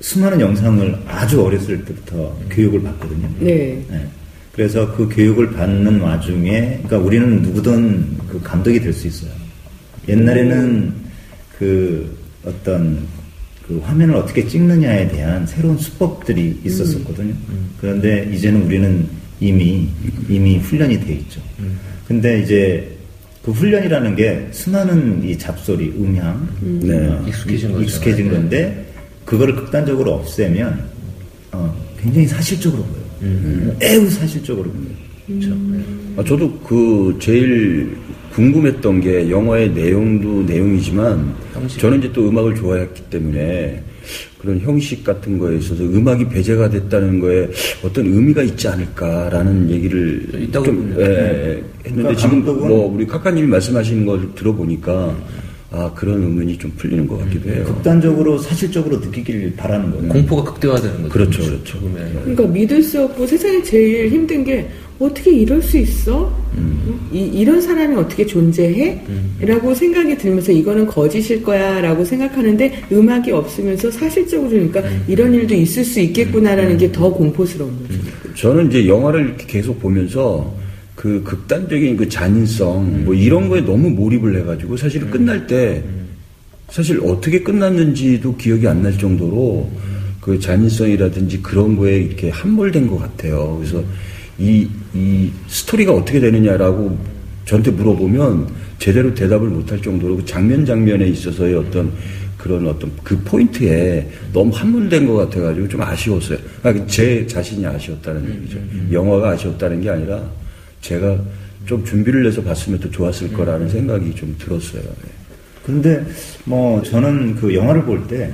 [0.00, 3.28] 수많은 영상을 아주 어렸을 때부터 교육을 받거든요.
[3.40, 3.82] 네.
[3.90, 4.06] 네.
[4.52, 9.30] 그래서 그 교육을 받는 와중에, 그러니까 우리는 누구든 그 감독이 될 수 있어요.
[10.08, 10.92] 옛날에는
[11.58, 13.06] 그 어떤
[13.66, 17.34] 그 화면을 어떻게 찍느냐에 대한 새로운 수법들이 있었었거든요.
[17.80, 19.06] 그런데 이제는 우리는
[19.40, 19.88] 이미,
[20.28, 21.40] 이미 훈련이 돼 있죠.
[22.06, 22.88] 근데 이제
[23.44, 27.08] 그 훈련이라는 게 수많은 이 잡소리, 음향, 네.
[27.08, 27.84] 어, 익숙해진 거죠.
[27.84, 28.32] 익숙해진 네.
[28.32, 28.86] 건데,
[29.24, 30.84] 그거를 극단적으로 없애면,
[31.52, 33.76] 어, 굉장히 사실적으로 보여요.
[33.78, 35.06] 매우 사실적으로 보여요.
[35.26, 35.56] 그렇죠.
[36.16, 37.96] 아, 저도 그 제일
[38.32, 41.80] 궁금했던 게 영화의 내용도 내용이지만 형식.
[41.80, 43.82] 저는 이제 또 음악을 좋아했기 때문에
[44.38, 47.48] 그런 형식 같은 거에 있어서 음악이 배제가 됐다는 거에
[47.82, 51.00] 어떤 의미가 있지 않을까라는 얘기를 있다고 좀 보네요.
[51.00, 55.16] 예, 예, 했는데 그러니까 지금 뭐 우리 카카님이 말씀하시는 걸 들어보니까
[55.70, 57.64] 아 그런 의문이 좀 풀리는 것 같기도 해요.
[57.64, 60.08] 극단적으로 사실적으로 느끼길 바라는 거예요.
[60.08, 61.08] 공포가 극대화되는 거죠.
[61.08, 61.64] 그렇죠, 그렇죠.
[61.64, 66.32] 죽음의 그러니까 믿을 수 없고 세상에 제일 힘든 게 어떻게 이럴 수 있어?
[67.12, 69.02] 이, 이런 사람이 어떻게 존재해?
[69.40, 75.84] 라고 생각이 들면서 이거는 거짓일 거야 라고 생각하는데 음악이 없으면서 사실적으로 그러니까 이런 일도 있을
[75.84, 78.00] 수 있겠구나라는 게 더 공포스러운 거죠.
[78.36, 80.54] 저는 이제 영화를 이렇게 계속 보면서
[81.06, 85.84] 그 극단적인 그 잔인성 뭐 이런 거에 너무 몰입을 해가지고 사실은 끝날 때
[86.68, 89.70] 사실 어떻게 끝났는지도 기억이 안 날 정도로
[90.20, 93.56] 그 잔인성이라든지 그런 거에 이렇게 함몰된 것 같아요.
[93.58, 93.84] 그래서
[94.36, 96.98] 이, 이 스토리가 어떻게 되느냐라고
[97.44, 98.48] 저한테 물어보면
[98.80, 101.92] 제대로 대답을 못할 정도로 그 장면 장면에 있어서의 어떤
[102.36, 106.38] 그런 어떤 그 포인트에 너무 함몰된 것 같아가지고 좀 아쉬웠어요.
[106.64, 108.58] 아, 제 자신이 아쉬웠다는 얘기죠.
[108.90, 110.20] 영화가 아쉬웠다는 게 아니라
[110.80, 111.18] 제가
[111.66, 114.82] 좀 준비를 해서 봤으면 더 좋았을 거라는 생각이 좀 들었어요.
[114.82, 115.10] 네.
[115.64, 116.04] 그런데
[116.44, 118.32] 뭐 저는 그 영화를 볼 때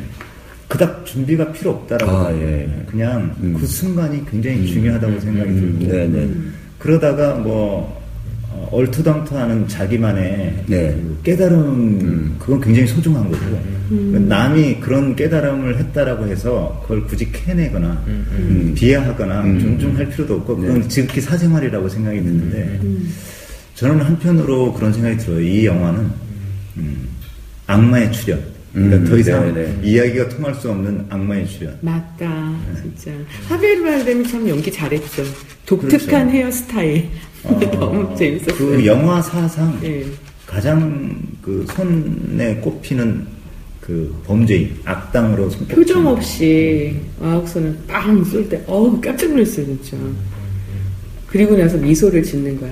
[0.69, 2.33] 그닥 준비가 필요 없다라고 아.
[2.33, 2.67] 예.
[2.91, 3.55] 그냥 음.
[3.59, 6.31] 그 순간이 굉장히 중요하다고 생각이 음, 들고 네네.
[6.79, 8.02] 그러다가 뭐 어,
[8.71, 10.93] 얼토당토하는 자기만의 네.
[10.93, 13.61] 그 깨달음 그건 굉장히 소중한 거고
[14.19, 21.21] 남이 그런 깨달음을 했다라고 해서 그걸 굳이 캐내거나 음, 비하하거나 존중할 필요도 없고 그건 지극히
[21.21, 22.81] 사생활이라고 생각이 드는데
[23.75, 25.41] 저는 한편으로 그런 생각이 들어요.
[25.41, 26.11] 이 영화는
[26.77, 27.09] 음,
[27.67, 28.53] 악마의 출현.
[28.73, 29.81] 그러니까 음, 더 이상 네네.
[29.83, 31.77] 이야기가 통할 수 없는 악마의 출현.
[31.83, 33.11] 맞다, 진짜.
[33.49, 35.25] 하비에르 바르뎀이 참 연기 잘했죠.
[35.67, 36.31] 독특한 그렇죠.
[36.31, 37.09] 헤어스타일.
[37.79, 38.57] 너무 재밌었어요.
[38.57, 40.05] 그 영화 사상 예.
[40.47, 43.27] 가장 그 손에 꼽히는
[43.81, 49.97] 그 범죄인 악당으로 손꼽히는 표정 없이 아욱선을 빵쏠 때, 어우, 깜짝 놀랐어요, 진짜.
[51.27, 52.71] 그리고 나서 미소를 짓는 거야.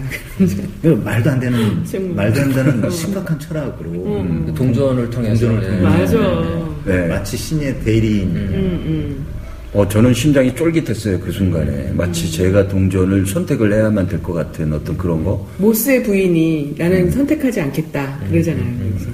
[0.83, 1.83] 그 말도 안 되는.
[2.15, 5.81] 말도 안 되는 심각한 철학으로 그 동전을 통해서 동전을 예.
[5.81, 6.19] 통해서.
[6.19, 6.71] 맞아.
[6.85, 7.07] 네.
[7.09, 9.27] 마치 신의 대리인 음, 음.
[9.73, 11.93] 어, 저는 심장이 쫄깃했어요, 그 순간에.
[11.93, 15.49] 마치 제가 동전을 선택을 해야만 될 것 같은 어떤 그런 거.
[15.59, 18.19] 모스의 부인이 나는 선택하지 않겠다.
[18.29, 18.65] 그러잖아요.
[18.91, 19.11] 그래서.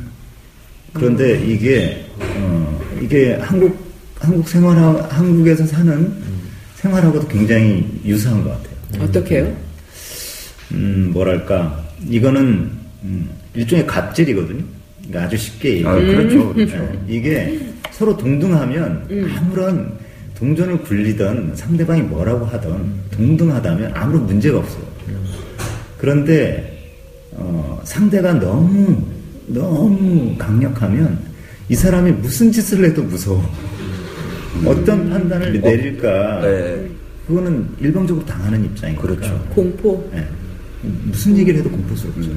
[0.94, 2.06] 그런데 이게
[2.38, 3.76] 어, 이게 한국
[4.18, 4.76] 한국 생활
[5.10, 6.10] 한국에서 사는
[6.76, 9.04] 생활하고도 굉장히 유사한 것 같아요.
[9.04, 9.56] 어떻게요?
[10.72, 12.70] 음, 뭐랄까 이거는
[13.04, 14.64] 음, 일종의 갑질이거든요.
[15.06, 15.88] 그러니까 아주 쉽게 얘기해.
[15.88, 16.92] 아, 그렇죠, 그렇죠.
[17.06, 17.60] 이게
[17.92, 19.92] 서로 동등하면 아무런
[20.38, 24.84] 동전을 굴리던 상대방이 뭐라고 하던 동등하다면 아무런 문제가 없어요.
[25.98, 26.76] 그런데
[27.32, 29.02] 어, 상대가 너무
[29.46, 31.18] 너무 강력하면
[31.68, 33.42] 이 사람이 무슨 짓을 해도 무서워.
[34.64, 36.40] 어떤 판단을 내릴까?
[36.42, 36.88] 네.
[37.26, 39.02] 그거는 일방적으로 당하는 입장이니까.
[39.02, 39.46] 그렇죠.
[39.50, 40.08] 공포.
[40.14, 40.26] 예.
[41.04, 42.30] 무슨 얘기를 해도 공포스럽죠.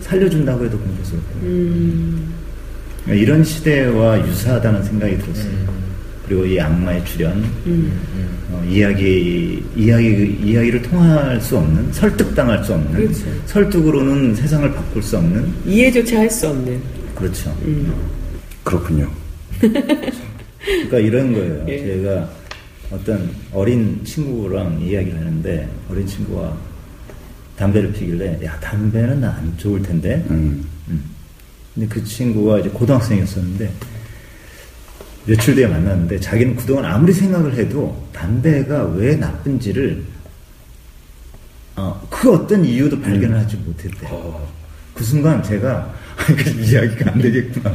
[0.00, 1.40] 살려준다고 해도 공포스럽고.
[1.42, 2.34] 음.
[3.08, 5.52] 이런 시대와 유사하다는 생각이 들었어요.
[6.26, 7.44] 그리고 이 악마의 출현,
[8.50, 13.24] 어, 이야기 이야기 이야기를 통할 수 없는 설득당할 수 없는 그렇죠.
[13.46, 16.80] 설득으로는 세상을 바꿀 수 없는 이해조차 할 수 없는.
[17.14, 17.54] 그렇죠.
[18.62, 19.10] 그렇군요.
[19.60, 21.64] 그러니까 이런 거예요.
[21.68, 21.78] 예.
[21.78, 22.28] 제가
[22.90, 26.56] 어떤 어린 친구랑 이야기를 하는데 어린 친구가
[27.56, 30.24] 담배를 피길래 야 담배는 나안 좋을 텐데.
[30.30, 30.64] 음.
[30.88, 31.04] 음.
[31.74, 33.70] 근데 그 친구가 이제 고등학생이었었는데
[35.26, 40.02] 며칠 뒤에 만났는데 자기는 그동안 아무리 생각을 해도 담배가 왜 나쁜지를
[41.76, 44.06] 어, 그 어떤 이유도 발견을 하지 못했대.
[44.10, 44.52] 어.
[44.94, 47.72] 그 순간 제가 그 이야기가 안 되겠구나.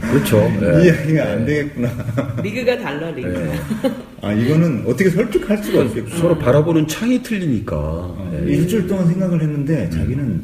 [0.00, 0.38] 그렇죠.
[0.80, 0.84] 예.
[0.86, 2.36] 이야기가 안 되겠구나.
[2.42, 3.28] 리그가 달라, 리그.
[3.28, 3.90] 예.
[4.22, 6.16] 아 이거는 어떻게 설득할 수가 없겠구나.
[6.16, 7.76] 서로 바라보는 창이 틀리니까.
[7.76, 8.52] 어, 예.
[8.52, 10.42] 일주일 동안 생각을 했는데 자기는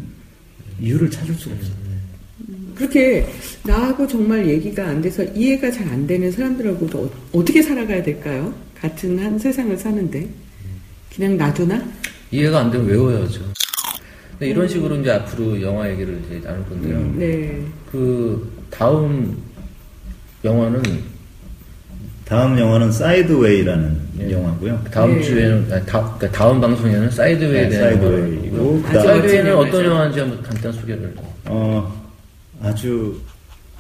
[0.81, 1.80] 이유를 찾을 수가 없어.
[2.85, 3.27] 그렇게
[3.65, 8.55] 나하고 정말 얘기가 안 돼서 이해가 잘 안 되는 사람들하고도 어, 어떻게 살아가야 될까요?
[8.81, 10.27] 같은 한 세상을 사는데.
[11.15, 11.83] 그냥 놔두나?
[12.31, 13.41] 이해가 안 되면 외워야죠.
[14.41, 17.13] 이런 식으로 이제 앞으로 영화 얘기를 이제 나눌 건데요.
[17.17, 17.61] 네.
[17.91, 19.37] 그 다음
[20.45, 20.81] 영화는
[22.25, 24.31] 다음 영화는 사이드웨이라는 예.
[24.31, 24.83] 영화고요.
[24.93, 25.23] 다음 네.
[25.23, 29.85] 주에는 아니, 다, 그러니까 다음 방송에는 사이드웨이에 네, 대한 사이드웨이고 아주 사이드웨이는 어떤.
[29.85, 31.15] 영화인지 한번 간단 소개를.
[31.47, 32.00] 어,
[32.63, 33.19] 아주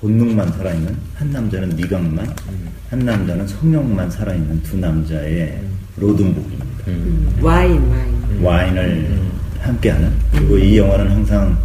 [0.01, 2.35] 본능만 살아있는 한 남자는 미각만,
[2.89, 5.61] 한 남자는 성령만 살아있는 두 남자의
[5.97, 6.65] 로드무비입니다.
[6.89, 7.39] 음.
[7.43, 8.43] 와인, 와인.
[8.43, 9.21] 와인을
[9.61, 11.59] 함께하는 그리고 이 영화는 항상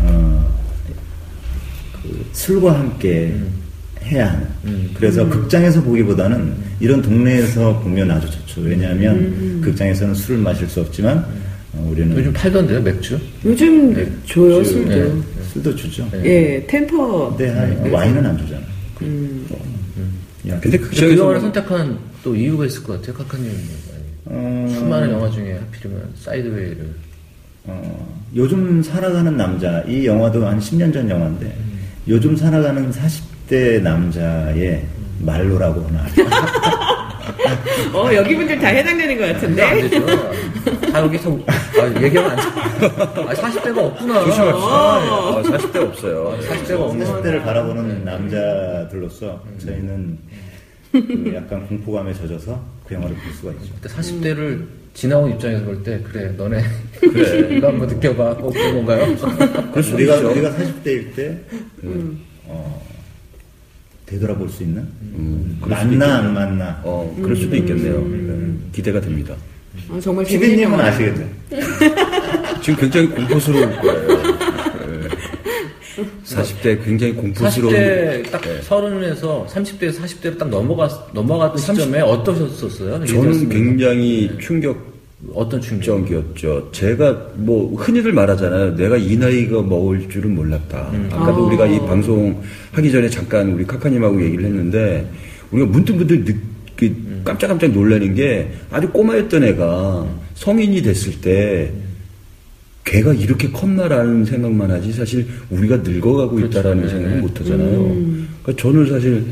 [0.00, 0.58] 어,
[1.92, 3.36] 그 술과 함께
[4.02, 4.90] 해야 하는 음.
[4.94, 11.47] 그래서 극장에서 보기보다는 이런 동네에서 보면 아주 좋죠 왜냐하면 극장에서는 술을 마실 수 없지만 어,
[11.86, 13.18] 우리는 요즘 팔던데요 맥주?
[13.44, 14.06] 요즘 네.
[14.26, 15.14] 줘요, 술, 술도.
[15.14, 15.22] 네.
[15.52, 16.22] 술도 주죠 네.
[16.24, 17.36] 예, 템퍼.
[17.36, 18.62] 근데 하- 와인은 안 주잖아
[19.02, 19.46] 음.
[20.48, 23.50] 야, 근데 그 극장에서 영화를 뭐- 선택한 또 이유가 있을 것 같아요 카카님.
[24.26, 26.90] 어, 수많은 영화 중에 하필이면 사이드웨이를.
[27.64, 31.54] 어, 요즘 살아가는 남자, 이 영화도 한 10년 전 영화인데,
[32.08, 34.84] 요즘 살아가는 40대 남자의
[35.20, 36.06] 말로라고 하나.
[37.94, 39.88] 어, 여기 분들 다 해당되는 것안 같은데?
[39.88, 40.06] 되죠.
[40.92, 42.42] 다 여기서 아, 얘기하면 안 돼.
[43.22, 44.24] 아, 40대가 없구나.
[44.24, 44.56] 조심합시다.
[44.56, 45.38] 어.
[45.38, 46.38] 아, 40대 없어요.
[46.42, 47.04] 40대가 없네.
[47.04, 50.18] 40대를 바라보는 남자들로서 저희는
[50.92, 53.72] 그 약간 공포감에 젖어서 그 영화를 볼 수가 있죠.
[53.80, 56.60] 그때 40대를 지나온 입장에서 볼 때 그래 너네
[57.00, 59.16] 그래 이거 한번 느껴봐 꼭 그런 건가요?
[59.82, 60.16] 수도 우리가.
[60.16, 61.38] 우리가 40대일 때,
[62.46, 62.82] 어,
[64.08, 64.82] 되돌아볼 수 있는?
[65.02, 66.80] 음, 수도 맞나, 안 맞나?
[66.82, 68.00] 어, 그럴 수도 있겠네요.
[68.08, 69.34] 네, 기대가 됩니다.
[69.90, 70.80] 어, 정말 피디님은.
[70.80, 71.28] 아시겠죠?
[72.62, 74.08] 지금 굉장히 공포스러울 거예요.
[74.22, 76.04] 네.
[76.24, 77.74] 40대 굉장히 공포스러운.
[77.74, 78.62] 40대 딱 네.
[78.62, 83.04] 서른에서 30대에서 40대로 딱 넘어갔 넘어갔던 30 시점에 어떠셨었어요?
[83.04, 83.48] 저는.
[83.50, 84.87] 굉장히 충격
[85.34, 86.06] 어떤 충격?
[86.06, 86.70] 적이었죠.
[86.72, 88.76] 제가 뭐 흔히들 말하잖아요.
[88.76, 90.92] 내가 이 나이가 먹을 줄은 몰랐다.
[91.10, 91.46] 아까도 아.
[91.46, 92.40] 우리가 이 방송
[92.72, 95.10] 하기 전에 잠깐 우리 카카님하고 얘기를 했는데
[95.50, 96.34] 우리가 문득문득 느,
[96.76, 101.72] 그 깜짝깜짝 놀라는 게 아주 꼬마였던 애가 성인이 됐을 때
[102.84, 106.88] 걔가 이렇게 컸나라는 생각만 하지 사실 우리가 늙어가고 있다라는 네.
[106.88, 107.78] 생각은 못 하잖아요.
[108.42, 109.24] 그러니까 저는 사실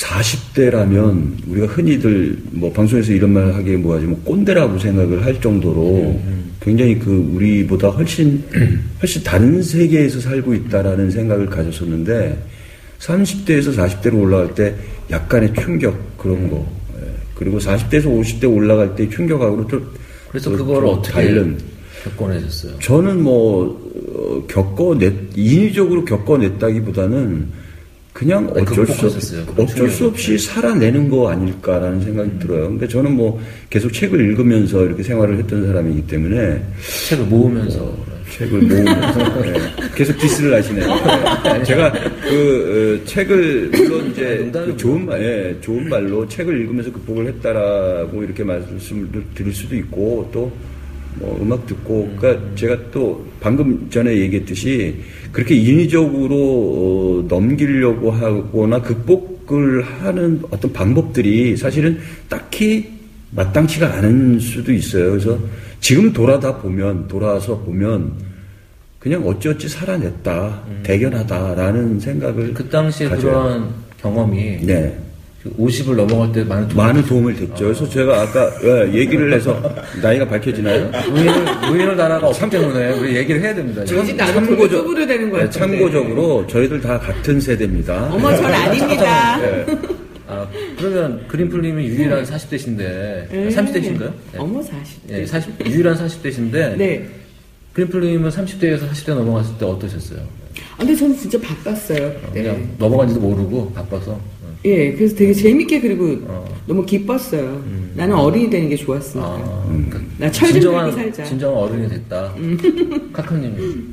[0.00, 6.18] 40대라면 우리가 흔히들 뭐 방송에서 이런 말 하기에 뭐하지 뭐 꼰대라고 생각을 할 정도로
[6.60, 8.42] 굉장히 그 우리보다 훨씬
[9.00, 12.42] 훨씬 다른 세계에서 살고 있다라는 생각을 가졌었는데
[12.98, 14.74] 30대에서 40대로 올라갈 때
[15.10, 17.06] 약간의 충격 그런 거 예.
[17.34, 19.80] 그리고 40대에서 50대 올라갈 때 충격하고는 또
[20.30, 21.58] 그래서 좀 어떻게 다른
[22.04, 22.78] 겪어내셨어요?
[22.78, 27.59] 저는 뭐 어, 겪어냈 인위적으로 겪어냈다기보다는
[28.12, 29.58] 그냥 아니, 어쩔 수, 없.
[29.58, 32.68] 어쩔 수 없이 살아내는 거 아닐까라는 생각이 들어요.
[32.68, 36.62] 근데 저는 뭐 계속 책을 읽으면서 이렇게 생활을 했던 사람이기 때문에
[37.08, 37.96] 책을 모으면서
[38.30, 39.52] 책을 모으면서 네.
[39.94, 40.86] 계속 디스를 하시네요.
[41.44, 41.62] 네.
[41.64, 41.92] 제가
[42.22, 44.74] 그 어, 책을 물론 이제 농담이고요.
[44.74, 50.28] 그 좋은 말, 예, 좋은 말로 책을 읽으면서 극복을 했다라고 이렇게 말씀을 드릴 수도 있고
[50.32, 50.52] 또
[51.20, 54.96] 뭐 음악 듣고 그러니까 제가 또 방금 전에 얘기했듯이
[55.30, 62.90] 그렇게 인위적으로 어, 넘기려고 하거나 극복을 하는 어떤 방법들이 사실은 딱히
[63.32, 65.10] 마땅치가 않은 수도 있어요.
[65.10, 65.38] 그래서
[65.80, 68.12] 지금 돌아다 보면 돌아서 보면
[68.98, 73.32] 그냥 어찌어찌 살아냈다, 대견하다라는 생각을 그 당시에 가져요.
[73.32, 73.68] 그런
[74.00, 74.98] 경험이 네.
[75.58, 77.64] 50을 넘어갈 때 많은 도움이 많은 도움을 됐죠.
[77.64, 79.58] 그래서 제가 아까 예, 얘기를 해서
[80.02, 80.90] 나이가 밝혀지나요?
[81.10, 83.82] 무인을, 무인을 나라가 없기 때문에 우리 얘기를 해야 됩니다.
[83.84, 85.44] 나는 참고적- 참고적 으로 되는 거야.
[85.44, 88.10] 네, 참고적으로 저희들 다 같은 세대입니다.
[88.12, 89.38] 어머, 전 아닙니다.
[89.38, 89.66] 네.
[90.28, 90.46] 아,
[90.78, 93.48] 그러면 그린플님이 유일한 40대신데, 네.
[93.48, 94.12] 30대신가요?
[94.38, 95.10] 어머 40대.
[95.10, 97.08] 예, 40, 유일한 40대신데, 네.
[97.72, 100.20] 그린플님은 30대에서 40대 넘어갔을 때 어떠셨어요?
[100.20, 102.12] 아, 근데 저는 진짜 바빴어요.
[102.32, 104.20] 그냥 넘어간지도 모르고 바빠서.
[104.60, 104.68] 어.
[104.68, 106.44] 예, 그래서 되게 재밌게 그리고 어.
[106.66, 107.62] 너무 기뻤어요.
[107.94, 109.26] 나는 어린이 되는 게 좋았으니까.
[109.28, 111.24] 아, 그러니까 나철좀 진정한, 들고 살자.
[111.24, 112.34] 진정한 어른이 됐다.
[113.12, 113.84] 카카님이.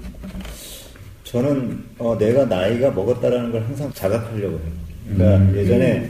[1.23, 4.60] 저는 어, 내가 나이가 먹었다라는 걸 항상 자각하려고 해요.
[5.15, 6.10] 그러니까 예전에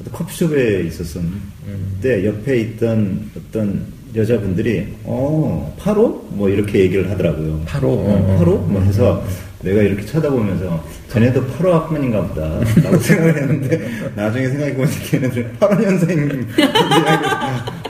[0.00, 7.62] 어떤 커피숍에 있었었는데 옆에 있던 어떤 여자분들이 어 파로 뭐 이렇게 얘기를 하더라고요.
[7.66, 7.88] 파로?
[7.90, 9.24] 어, 파로 뭐 해서
[9.64, 16.46] 내가 이렇게 쳐다보면서 자네도 파로 학번인가 보다 라고 생각을 했는데 나중에 생각해보니까 걔네들 8년생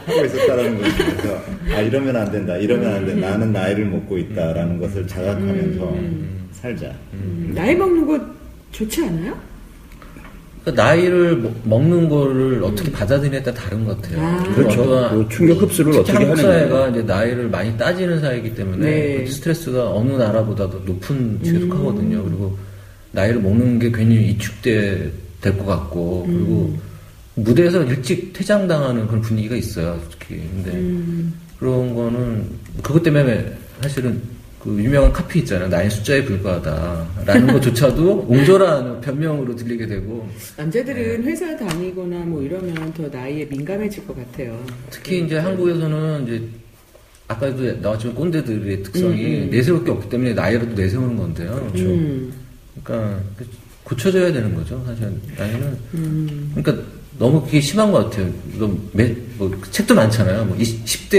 [0.07, 0.97] 하고 있었다라는 거죠.
[0.97, 1.41] 그래서
[1.75, 5.97] 아 이러면 안 된다 이러면 안 된다 나는 나이를 먹고 있다라는 것을 자각하면서
[6.53, 6.93] 살자.
[7.15, 8.21] 음, 나이 먹는 거
[8.71, 9.35] 좋지 않아요?
[10.65, 14.21] 그 나이를 먹- 먹는 거를 어떻게 받아들이냐에 따라 다른 것 같아요.
[14.25, 14.43] 아.
[14.55, 14.85] 그렇죠.
[15.11, 16.37] 그 충격 흡수를 특히 어떻게 하느냐.
[16.43, 19.25] 사회가 이제 나이를 많이 따지는 사회이기 때문에 네.
[19.25, 22.25] 그 스트레스가 어느 나라보다도 높은 지에 속하거든요.
[22.25, 22.57] 그리고
[23.13, 26.75] 나이를 먹는 게 괜히 이축돼 될 것 같고 그리고
[27.35, 30.01] 무대에서 일찍 퇴장당하는 그런 분위기가 있어요.
[30.11, 30.73] 특히 근데
[31.59, 32.47] 그런 거는
[32.83, 34.19] 그것 때문에 사실은
[34.65, 35.69] 그 유명한 카피 있잖아요.
[35.69, 43.45] 나이 숫자에 불과하다라는 것조차도 옹졸한 변명으로 들리게 되고 남자들은 회사 다니거나 뭐 이러면 더 나이에
[43.45, 44.59] 민감해질 것 같아요.
[44.91, 46.43] 특히 이제 한국에서는 이제
[47.29, 51.71] 아까도 나왔지만 꼰대들의 특성이 내세울 게 없기 때문에 나이라도 내세우는 건데요.
[51.75, 52.33] 음.
[52.83, 53.21] 그러니까
[53.85, 54.83] 고쳐져야 되는 거죠.
[54.87, 55.79] 사실 나이는.
[55.95, 56.53] 음.
[56.55, 56.83] 그러니까
[57.19, 58.33] 너무 그게 심한 것 같아요.
[58.59, 60.45] 너무 매, 뭐 책도 많잖아요.
[60.47, 61.17] 뭐 20, 10대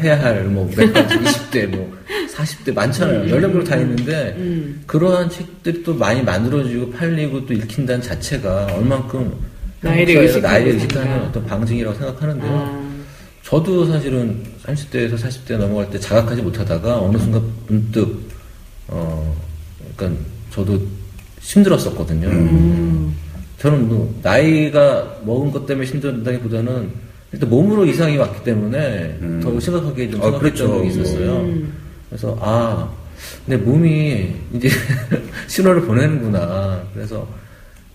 [0.00, 1.96] 해야 할 뭐 몇 가지 20대 뭐
[2.38, 3.28] 40대 많잖아요.
[3.30, 4.82] 연령별 다 있는데 음.
[4.86, 9.34] 그러한 책들이 또 많이 만들어지고 팔리고 또 읽힌다는 자체가 얼만큼
[9.80, 10.16] 나이를.
[10.16, 12.52] 의식하는 어떤 방증이라고 생각하는데요.
[12.52, 12.88] 아,
[13.42, 18.28] 저도 사실은 30대에서 40대 넘어갈 때 자각하지 못하다가 어느 순간 문득
[18.88, 19.36] 어
[19.96, 20.80] 그러니까 저도
[21.40, 22.28] 힘들었었거든요.
[22.28, 23.16] 음.
[23.58, 26.90] 저는 뭐 나이가 먹은 것 때문에 힘들다기보다는
[27.32, 30.66] 일단 몸으로 이상이 왔기 때문에 더 심각하게 좀 아, 생각했던 그렇죠.
[30.66, 31.36] 적이 있었어요.
[31.40, 31.87] 음.
[32.08, 32.90] 그래서 아,
[33.46, 34.68] 내 몸이 이제
[35.48, 36.82] 신호를 보내는구나.
[36.94, 37.26] 그래서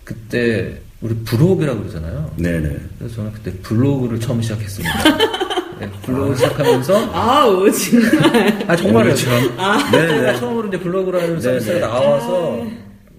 [0.04, 2.30] 그때 우리 블로그라고 그러잖아요.
[2.36, 2.76] 네네.
[2.98, 5.18] 그래서 저는 그때 블로그를 처음 시작했습니다.
[5.80, 8.64] 네, 블로그 시작하면서 아우 정말.
[8.68, 9.14] 아 정말요.
[9.14, 10.38] 제가 네네.
[10.38, 12.64] 처음으로 이제 블로그라는 서비스가 나와서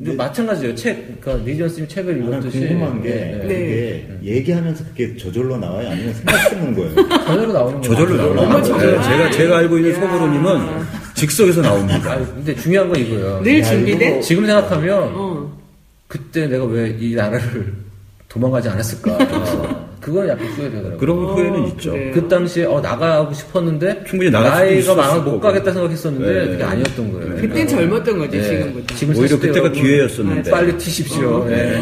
[0.01, 0.75] 이제 마찬가지예요.
[0.75, 3.39] 책, 그러니까 리지언 스님 책을 나는 읽었듯이 궁금한 게 네, 네.
[3.41, 5.89] 그게 얘기하면서 그게 저절로 나와요?
[5.89, 6.95] 아니면 생각 쓰는 거예요?
[7.25, 7.95] 저절로 나오는 거예요.
[7.95, 8.41] 저절로.
[8.41, 9.95] 어머, 네, 제가, 제가 알고 있는 야.
[9.95, 10.59] 소보로님은
[11.13, 12.11] 즉석에서 나옵니다.
[12.11, 13.41] 아, 근데 중요한 건 이거예요.
[13.41, 14.19] 늘 야, 준비돼?
[14.21, 15.57] 지금 생각하면 어.
[16.07, 17.73] 그때 내가 왜 이 나라를
[18.35, 19.17] 도망가지 않았을까.
[20.01, 20.97] 그건 약간 후회되더라고요.
[20.99, 21.91] 그런 어, 후회는 있죠.
[21.93, 22.11] 그래요.
[22.13, 25.39] 그 당시에 어, 나가고 싶었는데 충분히 나이가 많아 못.
[25.39, 26.51] 가겠다 생각했었는데 네.
[26.51, 27.27] 그게 아니었던 거예요.
[27.37, 27.67] 그땐 그러니까.
[27.71, 28.43] 젊었던 거지 네.
[28.43, 28.95] 지금보다.
[28.95, 30.51] 지금 오히려 40대 그때가 여러분 기회였었는데.
[30.51, 31.47] 빨리 튀십시오.
[31.49, 31.81] 예.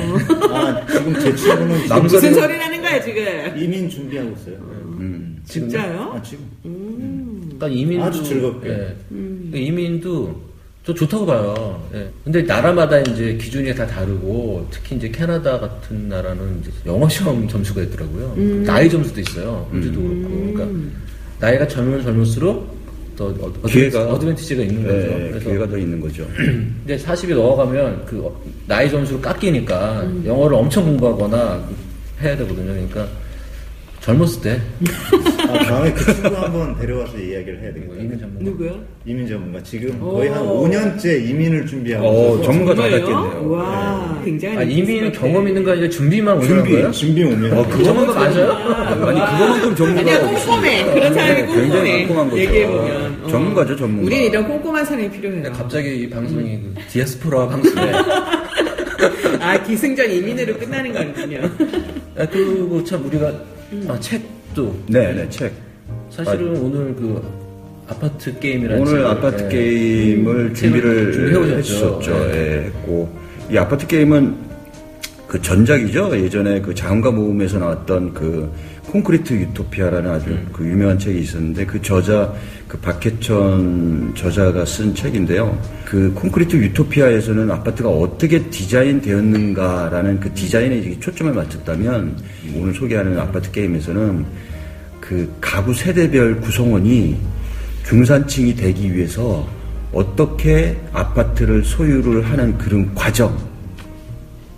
[0.52, 3.24] 아, 지금 제 친구는 남자- 무슨 소리 나는 거야 지금?
[3.58, 4.56] 이민 준비하고 있어요.
[5.46, 6.14] 진짜요?
[6.16, 6.46] 아, 지금.
[6.64, 8.70] 그러니까 이민도 아주 즐겁게.
[8.70, 8.96] 예.
[9.10, 10.42] 그러니까 이민도
[10.86, 11.82] 저 좋다고 봐요.
[11.94, 12.10] 예.
[12.26, 17.84] 근데 나라마다 이제 기준이 다 다르고 특히 이제 캐나다 같은 나라는 이제 영어 시험 점수가
[17.84, 18.36] 있더라고요.
[18.66, 19.66] 나이 점수도 있어요.
[19.72, 20.52] 호주도 그렇고.
[20.54, 20.90] 그러니까
[21.40, 22.84] 나이가 젊으면 젊을수록
[23.16, 24.98] 더 어- 기회가- 어드밴티지가 있는 거죠.
[25.18, 26.28] 네, 그래서 기회가 더 있는 거죠.
[26.84, 31.64] 이제 40이 넘어가면 그 어- 나이 점수를 깎이니까 영어를 엄청 공부하거나
[32.22, 32.74] 해야 되거든요.
[32.74, 33.08] 그러니까
[34.02, 37.94] 젊었을 때 아, 다음에 그 친구 한번 데려와서 이야기를 해야 되겠다.
[38.00, 38.80] 이민 전문 누구요?
[39.06, 39.62] 이민 전문가.
[39.64, 40.14] 지금 오.
[40.14, 43.00] 거의 한 5년째 이민을 준비하고 어, 있어서 전문가 다 정말요?
[43.06, 43.52] 됐겠네요.
[43.52, 44.58] 와, 굉장히.
[44.58, 45.20] 아, 이민은 인기스럽게.
[45.20, 46.92] 경험 있는 거 아니라 준비만 오는 준비, 거예요?
[46.92, 47.58] 준비 오면.
[47.58, 48.52] 어, 그거 전문가 맞아요?
[48.52, 50.46] 아니, 그거만큼 전문가가 아니야 없습니다.
[50.46, 50.94] 꼼꼼해.
[50.94, 52.08] 그런 사람이 네, 굉장히 꼼꼼해.
[52.08, 52.42] 꼼꼼한 거죠.
[52.42, 53.20] 얘기해 보면.
[53.24, 53.28] 어.
[53.30, 54.06] 전문가죠, 전문가.
[54.06, 55.52] 우린 이런 꼼꼼한 사람이 필요해요.
[55.54, 57.92] 갑자기 이 방송이 그 디아스포라 방송에
[59.40, 61.40] 아 기승전 이민으로 끝나는 거군요.
[62.18, 63.32] 아, 그리고 참 우리가
[63.88, 64.22] 아, 책
[64.54, 65.52] 도 네, 네, 책.
[66.10, 67.22] 사실은 오늘 그
[67.88, 71.58] 아파트 게임이라는 오늘 아파트 예, 게임을 준비를.
[71.58, 72.12] 했었죠.
[72.28, 72.34] 네.
[72.36, 73.10] 예, 했고
[73.52, 74.36] 이 아파트 게임은
[75.28, 76.16] 그 전작이죠.
[76.16, 78.52] 예전에 그 자음과 모음에서 나왔던 그
[78.94, 80.48] 콘크리트 유토피아라는 아주 음.
[80.54, 82.32] 그 유명한 책이 있었는데 그 저자
[82.68, 85.60] 그 박해천 저자가 쓴 책인데요.
[85.84, 92.16] 그 콘크리트 유토피아에서는 아파트가 어떻게 디자인되었는가라는 그 디자인에 초점을 맞췄다면
[92.56, 94.26] 오늘 소개하는 아파트 게임에서는
[95.02, 97.18] 그 가구 세대별 구성원이
[97.88, 99.48] 중산층이 되기 위해서
[99.92, 103.36] 어떻게 아파트를 소유를 하는 그런 과정,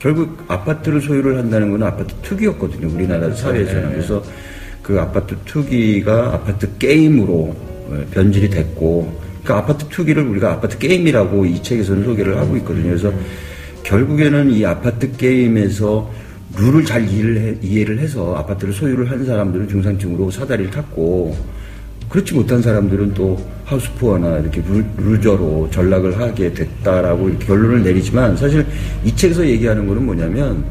[0.06, 2.94] 결국 아파트를 소유를 한다는 건 아파트 투기였거든요.
[2.94, 3.90] 우리나라 사회에서는.
[3.90, 3.96] 네.
[3.96, 4.24] 그래서
[4.84, 7.56] 그 아파트 투기가 아파트 게임으로
[7.92, 12.90] 예, 변질이 됐고 그 아파트 투기를 우리가 아파트 게임이라고 이 책에서는 소개를 하고 있거든요.
[12.90, 13.12] 그래서
[13.82, 16.08] 결국에는 이 아파트 게임에서
[16.56, 21.36] 룰을 잘 이해를, 해, 이해를 해서 아파트를 소유를 한 사람들은 중산층으로 사다리를 탔고
[22.10, 28.66] 그렇지 못한 사람들은 또 하우스푸어나 이렇게 룰, 룰저로 전락을 하게 됐다라고 이렇게 결론을 내리지만 사실
[29.04, 30.64] 이 책에서 얘기하는 거는 뭐냐면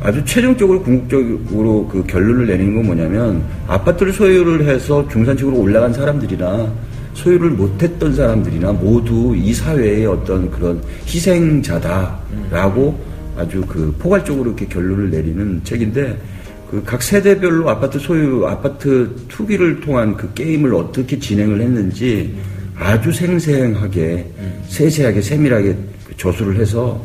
[0.00, 6.72] 아주 최종적으로 궁극적으로 그 결론을 내리는 건 뭐냐면 아파트를 소유를 해서 중산층으로 올라간 사람들이나
[7.14, 12.98] 소유를 못했던 사람들이나 모두 이 사회의 어떤 그런 희생자다라고
[13.36, 16.31] 아주 그 포괄적으로 이렇게 결론을 내리는 책인데 그
[16.86, 22.34] 각 세대별로 아파트 소유, 아파트 투기를 통한 그 게임을 어떻게 진행을 했는지
[22.78, 24.26] 아주 생생하게,
[24.68, 25.76] 세세하게, 세밀하게
[26.16, 27.00] 저술을 해서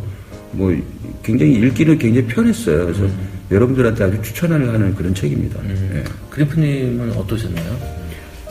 [0.51, 0.73] 뭐
[1.21, 2.85] 굉장히 읽기는 굉장히 편했어요.
[2.85, 3.07] 그래서
[3.51, 5.59] 여러분들한테 아주 추천을 하는 그런 책입니다.
[5.69, 6.03] 예.
[6.29, 7.96] 그리프님은 어떠셨나요?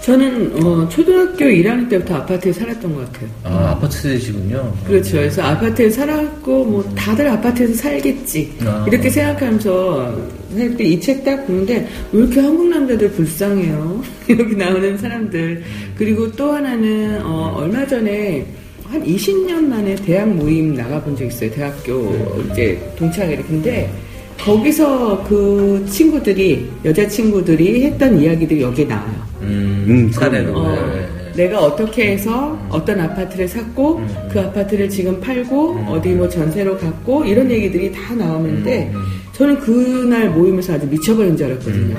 [0.07, 3.29] 저는 어, 초등학교 1학년 때부터 아파트에 살았던 것 같아요.
[3.43, 4.73] 아, 아파트 세대시군요.
[4.87, 5.17] 그렇죠.
[5.17, 8.87] 그래서 아파트에 살았고 뭐 다들 아파트에서 살겠지 아.
[8.87, 10.17] 이렇게 생각하면서
[10.57, 14.01] 살때이책 딱 보는데 왜 이렇게 한국 남자들 불쌍해요?
[14.31, 15.65] 여기 나오는 사람들
[15.99, 18.47] 그리고 또 하나는 어, 얼마 전에
[18.85, 21.51] 한 20년 만에 대학 모임 나가본 적 있어요.
[21.51, 23.91] 대학교 이제 동창회 근데
[24.39, 29.26] 거기서 그 친구들이 여자 친구들이 했던 이야기들이 여기에 나와요.
[29.47, 30.53] 음, 음, 사례로.
[30.57, 31.09] 어, 네, 네.
[31.37, 37.51] 내가 어떻게 해서 어떤 아파트를 샀고 그 아파트를 지금 팔고 어디 뭐 전세로 갔고 이런
[37.51, 38.91] 얘기들이 다 나오는데
[39.33, 41.95] 저는 그날 모임에서 아주 미쳐버린 줄 알았거든요.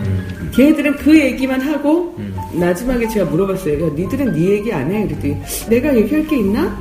[0.56, 2.16] 걔네들은 그 얘기만 하고
[2.54, 3.86] 마지막에 제가 물어봤어요.
[3.86, 5.06] 야, 니들은 네 얘기 안 해?
[5.06, 5.38] 그랬더니
[5.70, 6.76] 내가 얘기할 게 있나?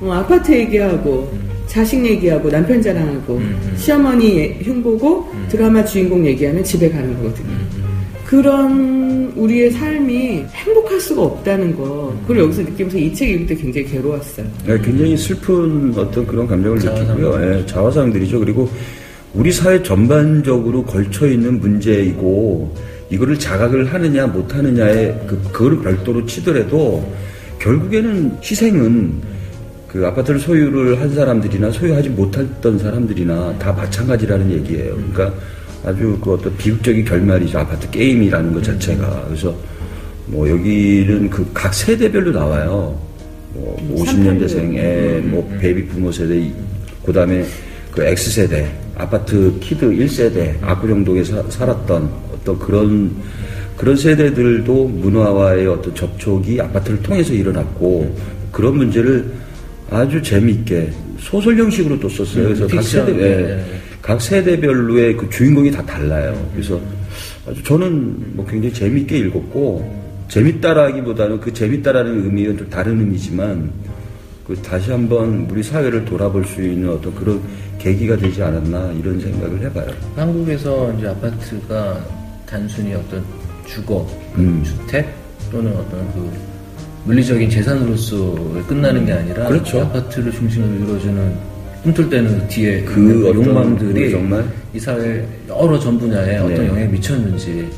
[0.00, 1.32] 어, 아파트 얘기하고
[1.66, 3.40] 자식 얘기하고 남편 자랑하고
[3.76, 7.48] 시어머니 흉보고 드라마 주인공 얘기하면 집에 가는 거거든요.
[8.32, 12.16] 그런 우리의 삶이 행복할 수가 없다는 거.
[12.22, 14.46] 그걸 여기서 느끼면서 이 책 읽을 때 굉장히 괴로웠어요.
[14.68, 17.08] 예, 굉장히 슬픈 어떤 그런 감정을 자화상.
[17.08, 17.58] 느끼고요.
[17.58, 18.40] 예, 자화상들이죠.
[18.40, 18.70] 그리고
[19.34, 22.74] 우리 사회 전반적으로 걸쳐 있는 문제이고
[23.10, 27.06] 이거를 자각을 하느냐 못 하느냐에 그 그거를 별도로 치더라도
[27.58, 29.12] 결국에는 희생은
[29.88, 34.94] 그 아파트를 소유를 한 사람들이나 소유하지 못했던 사람들이나 다 마찬가지라는 얘기예요.
[34.94, 35.34] 그러니까
[35.84, 37.58] 아주 그 어떤 비극적인 결말이죠.
[37.58, 39.24] 아파트 게임이라는 것 자체가.
[39.28, 39.54] 그래서
[40.26, 42.98] 뭐 여기는 그 각 세대별로 나와요.
[43.54, 46.50] 뭐 50년대생 에 뭐 베이비 부모 세대,
[47.04, 47.44] 그 다음에
[47.90, 53.10] 그 X세대, 아파트 kid 1세대, 압구정동에 사- 살았던 어떤 그런,
[53.76, 58.16] 그런 세대들도 문화와의 어떤 접촉이 아파트를 통해서 일어났고,
[58.50, 59.26] 그런 문제를
[59.90, 62.44] 아주 재미있게 소설 형식으로 또 썼어요.
[62.44, 62.82] 그래서 각.
[62.82, 63.64] 세대, 예, 네.
[64.02, 66.34] 각 세대별로의 그 주인공이 다 달라요.
[66.52, 66.80] 그래서
[67.64, 73.70] 저는 뭐 굉장히 재밌게 읽었고 재밌다라기보다는 그 재밌다라는 의미는 좀 다른 의미지만
[74.46, 77.40] 그 다시 한번 우리 사회를 돌아볼 수 있는 어떤 그런
[77.78, 79.90] 계기가 되지 않았나 이런 생각을 해봐요.
[80.16, 82.04] 한국에서 이제 아파트가
[82.46, 83.24] 단순히 어떤
[83.66, 84.62] 주거, 음.
[84.64, 85.08] 주택
[85.50, 86.30] 또는 어떤 그
[87.04, 88.34] 물리적인 재산으로서
[88.66, 89.78] 끝나는 게 아니라 그렇죠.
[89.78, 91.51] 이 아파트를 중심으로 이루어지는
[91.82, 96.68] 꿈틀대는 뒤에 그 어떤 욕망들이 그 정말 이 사회 여러 전 분야에 어떤 네.
[96.68, 97.68] 영향을 미쳤는지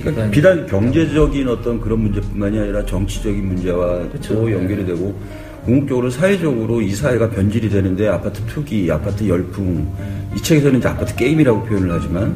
[0.00, 4.34] 그러니까 비단 경제적인 어떤 그런 문제뿐만이 아니라 정치적인 문제와 그쵸.
[4.34, 5.14] 또 연결이 되고
[5.64, 9.86] 궁극적으로 사회적으로 이 사회가 변질이 되는데 아파트 투기, 아파트 열풍
[10.36, 12.34] 이 책에서는 이제 아파트 게임이라고 표현을 하지만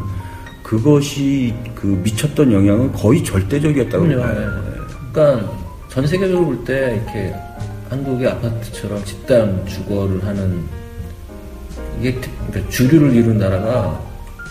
[0.62, 4.22] 그것이 그 미쳤던 영향은 거의 절대적이었다고 그럼요.
[4.22, 4.62] 봐요.
[4.70, 5.12] 예.
[5.12, 5.52] 그러니까
[5.88, 7.34] 전 세계적으로 볼 때 이렇게
[7.90, 10.62] 한국의 아파트처럼 집단 주거를 하는
[12.00, 14.00] 이게 특- 그러니까 주류를 이룬 나라가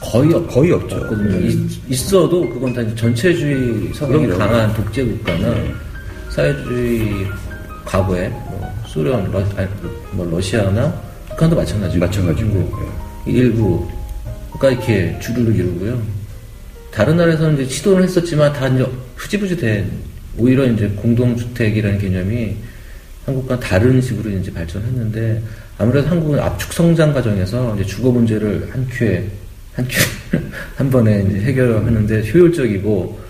[0.01, 0.95] 거의 없, 거의 없죠.
[0.97, 1.35] 없거든요.
[1.37, 1.69] 음.
[1.89, 4.37] 있, 어도 그건 다 전체주의 그럼요.
[4.37, 5.55] 강한 독재 국가나
[6.29, 7.25] 사회주의
[7.85, 9.67] 과거에 뭐 소련, 러, 아니,
[10.11, 10.93] 뭐 러시아나
[11.29, 12.49] 북한도 마찬가지고 마찬가지고.
[12.51, 12.79] 중국,
[13.25, 16.01] 일부가 이렇게 주류를 이루고요.
[16.91, 18.85] 다른 나라에서는 이제 시도를 했었지만 다 이제
[19.15, 19.91] 흐지부지 된
[20.37, 22.55] 오히려 이제 공동주택이라는 개념이
[23.25, 25.41] 한국과 다른 식으로 이제 발전했는데
[25.78, 29.26] 아무래도 한국은 압축 성장 과정에서 이제 주거 문제를 한 큐에
[29.73, 30.38] 한 큐,
[30.78, 33.26] 한 번에 이제 해결하는데 효율적이고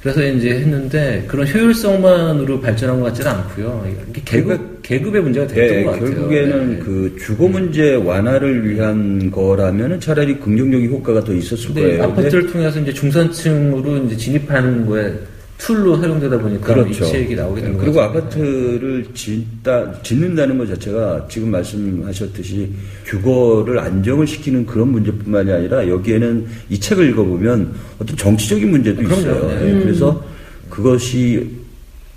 [0.00, 3.86] 그래서 이제 했는데 그런 효율성만으로 발전한 것 같지는 않고요.
[4.10, 6.10] 이게 계급 계급의 문제가 됐던 네, 것 같아요.
[6.10, 6.78] 결국에는 네.
[6.78, 12.04] 그 주거 문제 완화를 위한 거라면은 차라리 긍정적인 효과가 더 있었을 거예요.
[12.04, 15.12] 아파트를 통해서 이제 중산층으로 이제 진입하는 거에
[15.60, 17.04] tool로 활용되다 보니까 그렇죠.
[17.04, 17.84] 이 책이 나오게 된 거죠.
[17.84, 22.70] 그리고 아파트를 짓다, 짓는다는 것 자체가 지금 말씀하셨듯이
[23.04, 29.20] 주거를 안정을 시키는 그런 문제뿐만이 아니라 여기에는 이 책을 읽어보면 어떤 정치적인 문제도 그럼요.
[29.20, 29.48] 있어요.
[29.48, 29.68] 네.
[29.68, 30.24] 예, 그래서
[30.70, 31.50] 그것이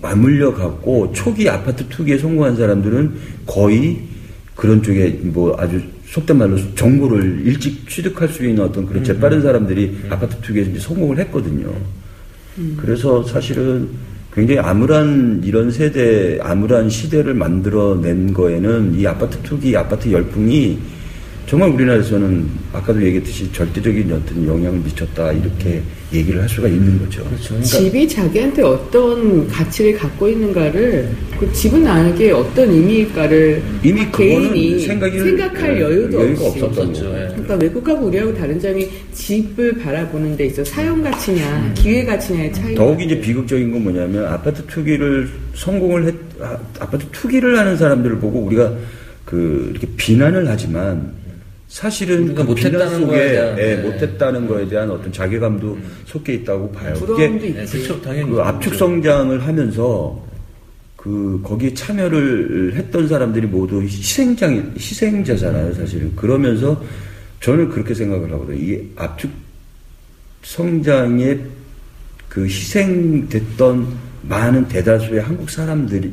[0.00, 3.12] 맞물려 갖고 초기 아파트 투기에 성공한 사람들은
[3.46, 3.98] 거의
[4.54, 9.98] 그런 쪽에 뭐 아주 속된 말로 정보를 일찍 취득할 수 있는 어떤 그런 재빠른 사람들이
[10.08, 11.72] 아파트 투기에 성공을 했거든요.
[12.76, 13.88] 그래서 사실은
[14.32, 20.78] 굉장히 암울한 이런 세대, 암울한 시대를 만들어낸 거에는 이 아파트 투기, 아파트 열풍이
[21.46, 25.82] 정말 우리나라에서는 아까도 얘기했듯이 절대적인 어떤 영향을 미쳤다 이렇게
[26.14, 27.24] 얘기를 할 수가 있는 거죠.
[27.24, 27.48] 그렇죠.
[27.48, 31.08] 그러니까 집이 자기한테 어떤 가치를 갖고 있는가를
[31.38, 37.04] 그 집은 나에게 어떤 의미일까를 이미 개인이 생각이- 생각할 예, 여유도 여유가 없이 없었죠.
[37.06, 37.28] 예.
[37.32, 41.74] 그러니까 외국하고 우리하고 다른 점이 집을 바라보는 데 있어 사용 가치냐 음.
[41.74, 47.58] 기회 가치냐의 차이가 더욱 이제 비극적인 건 뭐냐면 아파트 투기를 성공을 했, 아, 아파트 투기를
[47.58, 48.72] 하는 사람들을 보고 우리가
[49.24, 51.12] 그 이렇게 비난을 하지만
[51.74, 53.82] 사실은 우리가 그 못했다는 비난 속에 거에 대한, 예, 네.
[53.82, 56.94] 못했다는 거에 대한 어떤 자괴감도 섞여 있다고 봐요.
[56.94, 57.82] 부러움도 그게 있지.
[57.82, 58.00] 네.
[58.00, 60.24] 당연히 그 압축 성장을 하면서
[60.94, 66.14] 그 거기에 참여를 했던 사람들이 모두 희생장 희생자잖아요, 사실은.
[66.14, 66.80] 그러면서
[67.40, 68.56] 저는 그렇게 생각을 하거든요.
[68.56, 69.32] 이 압축
[70.44, 71.36] 성장에
[72.28, 73.88] 그 희생됐던
[74.22, 76.12] 많은 대다수의 한국 사람들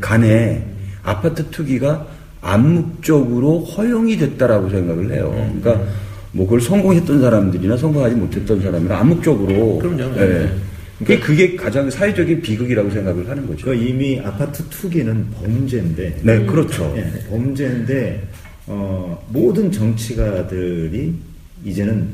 [0.00, 0.64] 간에
[1.02, 2.06] 아파트 투기가
[2.40, 5.30] 암묵적으로 허용이 됐다라고 생각을 해요.
[5.34, 5.84] 그러니까
[6.32, 10.14] 뭐 그걸 성공했던 사람들이나 성공하지 못했던 사람이나 암묵적으로 그럼요.
[10.16, 10.26] 예.
[10.26, 10.52] 네.
[10.98, 13.66] 그게, 그게 가장 사회적인 비극이라고 생각을 하는 거죠.
[13.66, 16.92] 그 이미 아파트 투기는 범죄인데 네, 그렇죠.
[16.96, 18.22] 예, 범죄인데
[18.66, 21.14] 어, 모든 정치가들이
[21.64, 22.08] 이제는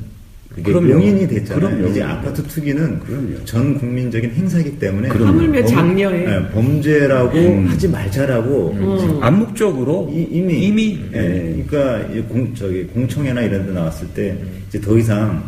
[0.57, 0.91] 그게 그럼요.
[0.91, 1.69] 용인이 됐잖아요.
[1.77, 1.89] 그럼요.
[1.91, 3.45] 이제 아파트 투기는 그럼요.
[3.45, 5.29] 전 국민적인 행사이기 때문에 그럼요.
[5.29, 6.25] 하물며 범- 장려해.
[6.27, 7.67] 예, 범죄라고 음.
[7.69, 11.19] 하지 말자라고 지금 암묵적으로 이, 이미 이미 예,
[11.59, 11.65] 예.
[11.67, 14.37] 그러니까 이공 저기 공청회나 이런 데 나왔을 때
[14.69, 15.45] 이제 더 이상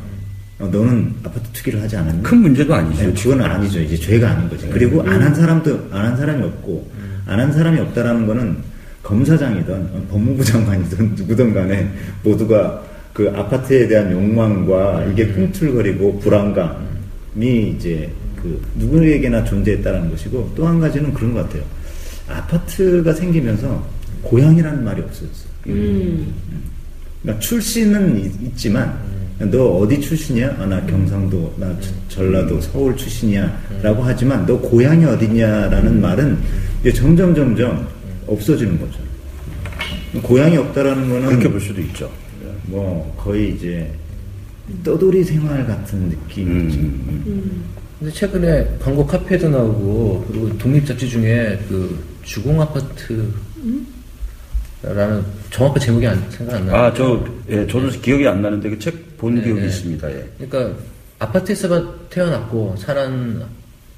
[0.58, 2.22] 어, 너는 아파트 투기를 하지 않았니?
[2.22, 3.06] 큰 문제도 아니죠.
[3.06, 3.80] 네, 그건 아니죠.
[3.80, 4.68] 이제 죄가 아닌 거지.
[4.68, 6.90] 그리고 안 한 사람도 안 한 사람이 없고
[7.26, 8.56] 안 한 사람이 없다라는 거는
[9.02, 11.88] 검사장이든 어, 법무부 장관이든 누구든 간에
[12.24, 12.82] 모두가
[13.18, 18.08] 그 아파트에 대한 욕망과 이게 꿈틀거리고 불안감이 이제
[18.40, 21.64] 그 누구에게나 존재했다라는 것이고 또 한 가지는 그런 것 같아요.
[22.28, 23.84] 아파트가 생기면서
[24.22, 25.48] 고향이라는 말이 없어졌어요.
[25.66, 26.32] 음.
[27.22, 28.96] 그러니까 출신은 있- 있지만
[29.50, 30.54] 너 어디 출신이야?
[30.60, 31.90] 아, 나 경상도, 나 저-
[32.20, 36.38] 전라도, 서울 출신이야 라고 하지만 너 고향이 어디냐라는 말은
[36.82, 37.84] 이제 점점 점점
[38.28, 39.00] 없어지는 거죠.
[40.22, 42.08] 고향이 없다라는 거는 그렇게 볼 수도 있죠.
[42.68, 43.90] 뭐 거의 이제
[44.84, 46.78] 떠돌이 생활 같은 느낌이지.
[46.78, 47.64] 음,
[47.98, 53.32] 근데 최근에 광고 카페도 나오고 그리고 독립 잡지 중에 그 주공 아파트
[54.82, 56.76] 라는 정확한 제목이 안, 생각 안 나요.
[56.76, 59.66] 아, 저, 예, 저도 기억이 안 나는데 그 책 본 네, 기억이 네.
[59.66, 60.10] 있습니다.
[60.12, 60.28] 예.
[60.38, 60.78] 그러니까
[61.18, 63.44] 아파트에서만 태어났고 자란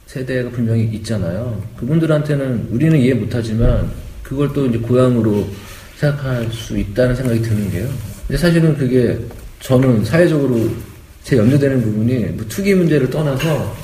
[0.07, 1.63] 세대가 분명히 있잖아요.
[1.77, 3.91] 그분들한테는 우리는 이해 못하지만
[4.23, 5.47] 그걸 또 이제 고향으로
[5.99, 7.87] 생각할 수 있다는 생각이 드는 게요.
[8.31, 9.19] 근데 사실은 그게
[9.59, 10.71] 저는 사회적으로
[11.25, 13.75] 제 염려되는 부분이 뭐 투기 문제를 떠나서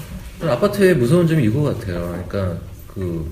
[0.41, 2.25] 아파트의 무서운 점이 이거 같아요.
[2.29, 3.29] 그러니까 그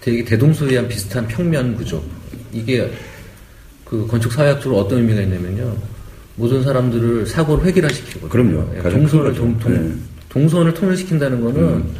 [0.00, 2.02] 되게 대동소이한 비슷한 평면 구조.
[2.52, 2.90] 이게
[3.84, 5.76] 그 건축 사회학적으로 어떤 의미가 있냐면요.
[6.34, 8.74] 모든 사람들을 사고를 획일화시키고 그럼요.
[8.82, 9.58] 가장 동선을 큰 동.
[9.60, 9.94] 동, 네.
[10.30, 11.94] 동선을 통일시킨다는 거는 음.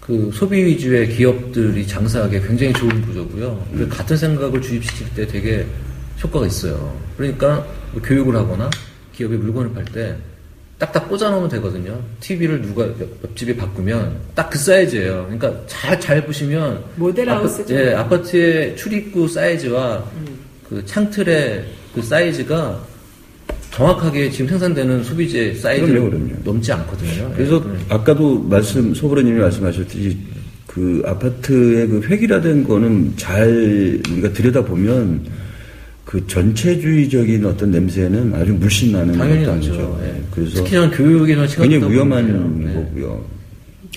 [0.00, 3.66] 그 소비 위주의 기업들이 장사하기에 굉장히 좋은 구조고요.
[3.72, 3.76] 음.
[3.76, 5.66] 그리고 같은 생각을 주입시킬 때 되게
[6.22, 6.96] 효과가 있어요.
[7.16, 8.70] 그러니까 뭐 교육을 하거나
[9.14, 10.16] 기업이 물건을 팔 때
[10.78, 11.98] 딱딱 꽂아놓으면 되거든요.
[12.20, 15.22] TV를 누가 옆- 옆집에 바꾸면 딱 그 사이즈예요.
[15.24, 16.84] 그러니까 잘, 잘 보시면.
[16.96, 17.74] 모델하우스죠.
[17.74, 20.26] 아파, 예, 아파트의 출입구 사이즈와 음.
[20.68, 21.64] 그 창틀의
[21.94, 22.78] 그 사이즈가
[23.70, 26.32] 정확하게 지금 생산되는 소비재 사이즈를 그럼요, 그럼요.
[26.44, 27.32] 넘지 않거든요.
[27.34, 30.18] 그래서 예, 아까도 말씀, 소브로님이 말씀하셨듯이
[30.66, 35.26] 그 아파트의 그 획일화된 거는 잘 우리가 들여다 보면
[36.06, 39.72] 그 전체주의적인 어떤 냄새는 아주 물씬 나는 당연히 어떤 나죠.
[39.72, 40.00] 거죠.
[40.04, 40.22] 예.
[40.30, 42.64] 그래서 특히 저는 교육에서 시간 굉장히 위험한.
[42.68, 42.74] 예.
[42.74, 43.24] 거고요.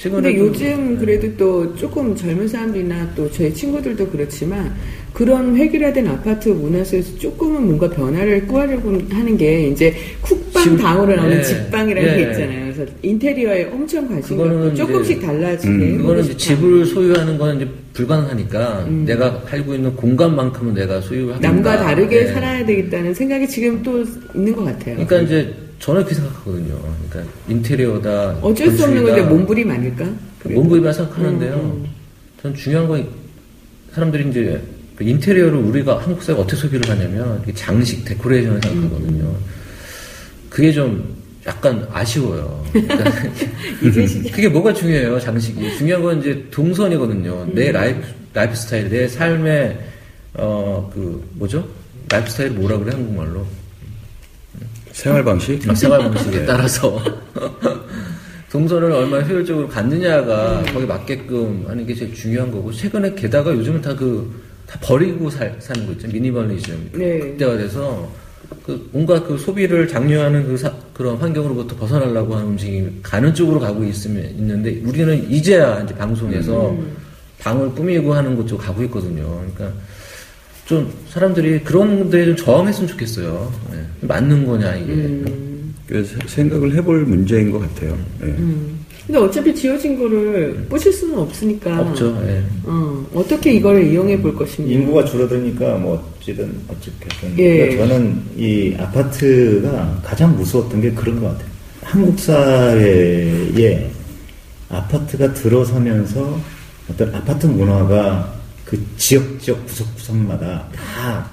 [0.01, 4.74] 근데 요즘 그래도 또 조금 젊은 사람들이나 또 저희 친구들도 그렇지만
[5.14, 10.78] 그런 획일화된 아파트 문화 속에서 조금은 뭔가 변화를 꾸하려고 하는 게 이제 쿡 방 지금-
[10.78, 11.43] 다음으로 나오는 예.
[11.43, 12.32] 집방이라는 게 예.
[12.32, 12.74] 있잖아요.
[12.74, 15.72] 그래서 인테리어에 엄청 관심 그거는 갖고 조금씩 달라지게.
[15.74, 16.38] 음, 그거는 이제.
[16.38, 21.47] 집을 소유하는 건 이제 불가능하니까 내가 살고 있는 공간만큼은 내가 소유하겠다.
[21.51, 22.26] 남과 다르게 예.
[22.28, 24.03] 살아야 되겠다는 생각이 지금 또
[24.36, 24.95] 있는 것 같아요.
[25.05, 26.76] 그러니까 이제 저는 그렇게 생각하거든요.
[27.10, 28.38] 그러니까 인테리어다.
[28.41, 29.03] 어쩔 수 없는.
[29.03, 30.05] 건데 몸부림 아닐까?
[30.43, 31.53] 몸부림만 생각하는데요.
[31.53, 31.86] 음,
[32.41, 33.07] 전 중요한 건
[33.93, 34.62] 사람들이 이제
[34.95, 39.34] 그 인테리어를 우리가 한국 사회가 어떻게 소비를 하냐면 장식, 데코레이션을 생각하거든요.
[40.50, 42.64] 그게 좀 약간 아쉬워요.
[42.74, 43.12] 그러니까.
[44.32, 45.78] 그게 뭐가 중요해요, 장식이.
[45.78, 47.47] 중요한 건 이제 동선이거든요.
[47.54, 48.01] 내 life,
[48.34, 49.80] life style, 내 삶의,
[50.36, 51.68] 어, 그, 뭐죠?
[52.10, 53.45] life style 뭐라 그래, 한국말로?
[54.91, 55.68] 생활 방식?
[55.70, 57.02] 아, 생활 방식에 따라서.
[58.52, 63.95] 동선을 얼마나 효율적으로 갖느냐가 거기 맞게끔 하는 게 제일 중요한 거고, 최근에 게다가 요즘은 다
[63.95, 66.08] 그, 다 버리고 살, 사는 거 있죠.
[66.08, 66.89] 미니멀리즘.
[66.93, 67.20] 네.
[67.20, 68.12] 그때가 돼서,
[68.66, 73.84] 그, 뭔가 그 소비를 장려하는 그 사- 그런 환경으로부터 벗어나려고 하는 움직임이 가는 쪽으로 가고
[73.84, 76.76] 있으면, 있는데, 우리는 이제야 이제 방송에서
[77.39, 79.24] 방을 꾸미고 하는 곳 쪽으로 가고 있거든요.
[79.56, 79.72] 그러니까,
[80.66, 83.52] 좀 사람들이 그런 데에 좀 저항했으면 좋겠어요.
[83.72, 83.78] 네.
[84.02, 85.24] 맞는 거냐, 이게.
[85.88, 87.97] 그래서 생각을 해볼 문제인 것 같아요.
[88.24, 88.36] 예.
[89.08, 91.80] 근데 어차피 지어진 거를 부실 수는 없으니까.
[91.82, 92.16] 없죠.
[92.28, 92.43] 예.
[92.66, 94.80] 어, 어떻게 이걸 이용해 볼 것입니까?
[94.80, 97.69] 인구가 줄어드니까 뭐 어찌든 어쨌든 예.
[97.69, 101.49] 그러니까 저는 이 아파트가 가장 무서웠던 게 그런 것 같아요.
[101.84, 103.89] 한국 사회에
[104.69, 106.39] 아파트가 들어서면서
[106.89, 108.34] 어떤 아파트 문화가
[108.65, 111.30] 그 지역 지역 구석구석마다 다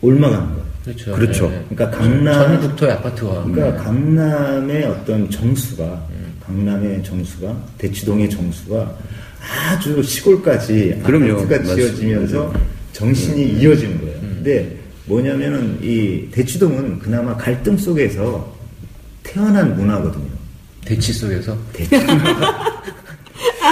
[0.00, 0.70] 옮아가는 거예요.
[0.84, 1.12] 그렇죠.
[1.14, 1.44] 그렇죠.
[1.52, 1.64] 예.
[1.68, 3.44] 그러니까 강남 전국토의 아파트와.
[3.44, 6.06] 그러니까 강남의 어떤 정수가
[6.46, 8.96] 강남의 정수가 대치동의 정수가
[9.70, 11.32] 아주 시골까지 그럼요.
[11.34, 11.74] 아파트가 맞습니다.
[11.76, 12.52] 지어지면서
[12.92, 14.09] 정신이 이어지는 거예요.
[14.40, 14.74] 근데
[15.04, 18.56] 뭐냐면은 이 대치동은 그나마 갈등 속에서
[19.22, 20.30] 태어난 문화거든요.
[20.84, 21.56] 대치 속에서.
[21.74, 21.90] 대치.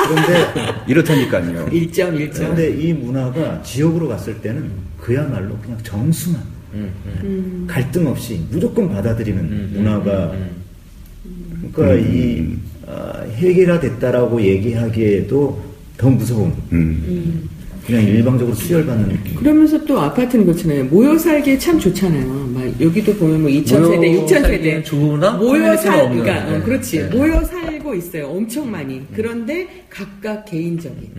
[0.09, 1.67] 그런데 이렇다니까요.
[1.67, 2.35] 1점, 1점.
[2.35, 6.43] 그런데 이 문화가 지역으로 갔을 때는 그야말로 그냥 정수만
[6.75, 7.65] 음, 음.
[7.67, 12.57] 갈등 없이 무조건 받아들이는 음, 문화가 음, 그러니까 이
[12.87, 15.63] 아, 해결화됐다라고 얘기하기에도
[15.97, 17.49] 더 무서운 음.
[17.89, 19.35] 그냥 일방적으로 수혈받는 느낌.
[19.37, 20.85] 그러면서 또 아파트는 그렇잖아요.
[20.85, 22.51] 모여 살기 참 좋잖아요.
[22.53, 26.23] 막 여기도 보면 뭐 2천 모여 세대, 6천 세대 살기는 좋으나 모여 커뮤니티가 살, 없는,
[26.23, 26.65] 그러니까 어, 네.
[26.65, 26.99] 그렇지.
[26.99, 27.17] 네.
[27.17, 28.27] 모여 살고 있어요.
[28.27, 29.01] 엄청 많이.
[29.15, 31.13] 그런데 각각 개인적인.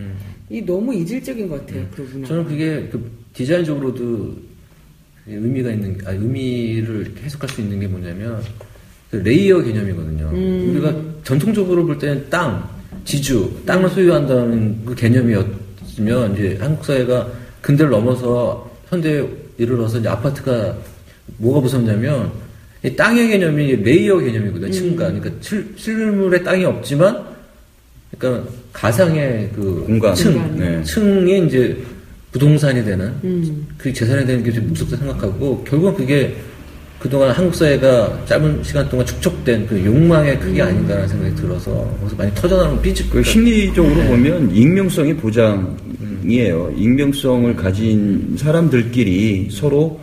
[0.48, 1.86] 이 너무 이질적인 것 같아요.
[1.92, 2.28] 그 문화.
[2.28, 4.36] 저는 그게 그 디자인적으로도
[5.26, 8.40] 의미가 있는, 아, 의미를 이렇게 해석할 수 있는 게 뭐냐면,
[9.10, 10.30] 그 layer 개념이거든요.
[10.70, 10.94] 우리가
[11.24, 12.68] 전통적으로 볼 때는 땅,
[13.04, 15.34] 지주, 땅을 소유한다는 그 개념이
[16.00, 17.28] 었으면, 이제 한국 사회가
[17.60, 19.24] 근대를 넘어서 현대에
[19.58, 20.76] 이르러서 이제 아파트가
[21.36, 22.32] 뭐가 무섭냐면,
[22.82, 24.72] 이 땅의 개념이 layer 개념이거든요.
[24.72, 25.20] 층간.
[25.20, 27.22] 그러니까 실, 실물의 땅이 없지만,
[28.18, 30.14] 그러니까 가상의 그 공간.
[30.14, 30.58] 층.
[30.58, 30.82] 네.
[30.82, 31.76] 층이 이제
[32.32, 33.66] 부동산이 되는 음.
[33.76, 36.36] 그 재산이 되는 게 좀 무섭다 생각하고 결국은 그게
[37.00, 42.34] 그동안 한국 사회가 짧은 시간 동안 축적된 그 욕망의 크기 아닌가라는 생각이 들어서 거기서 많이
[42.34, 46.74] 터져나오는 삐집 그 심리적으로 보면 익명성이 보장이에요.
[46.76, 49.98] 익명성을 가진 사람들끼리 서로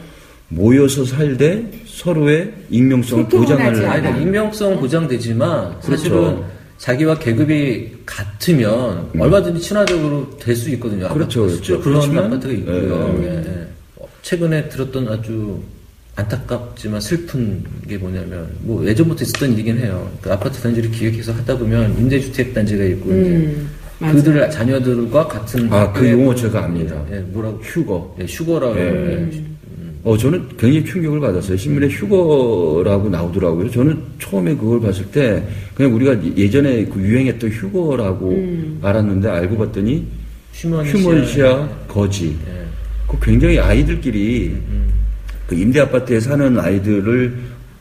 [0.49, 4.21] 모여서 살되 서로의 익명성을 보장하는 아니, 그러니까.
[4.23, 6.45] 익명성은 보장되지만 사실은 그렇죠.
[6.79, 11.09] 자기와 계급이 같으면 얼마든지 친화적으로 될 수 있거든요.
[11.09, 11.47] 그렇죠.
[11.47, 12.09] 실제로 그렇죠.
[12.09, 13.19] 그런 아파트가 있고요.
[13.21, 13.67] 예, 예, 예.
[13.97, 15.59] 어, 최근에 들었던 아주
[16.17, 20.09] 안타깝지만 슬픈 게 뭐냐면 뭐 예전부터 있었던 일이긴 해요.
[20.19, 23.69] 그 아파트 단지를 기획해서 하다 보면 임대주택 단지가 있고 음,
[24.01, 24.11] 이제.
[24.13, 27.03] 그들 자녀들과 같은 아, 그 학교에 용어 제가 압니다.
[27.11, 28.15] 예, 뭐라고 휴거.
[28.19, 29.29] 예, 휴거라고 예.
[29.31, 29.43] 예.
[30.03, 31.55] 어, 저는 굉장히 충격을 받았어요.
[31.57, 33.69] 신문에 휴거라고 나오더라고요.
[33.69, 35.43] 저는 처음에 그걸 봤을 때
[35.75, 40.07] 그냥 우리가 예전에 그 유행했던 휴거라고 알았는데 알고 봤더니
[40.53, 40.99] 휴먼시아.
[40.99, 42.37] 휴먼시아 거지.
[42.47, 42.65] 예.
[43.07, 44.55] 그 굉장히 아이들끼리
[45.47, 47.33] 그 임대 아파트에 사는 아이들을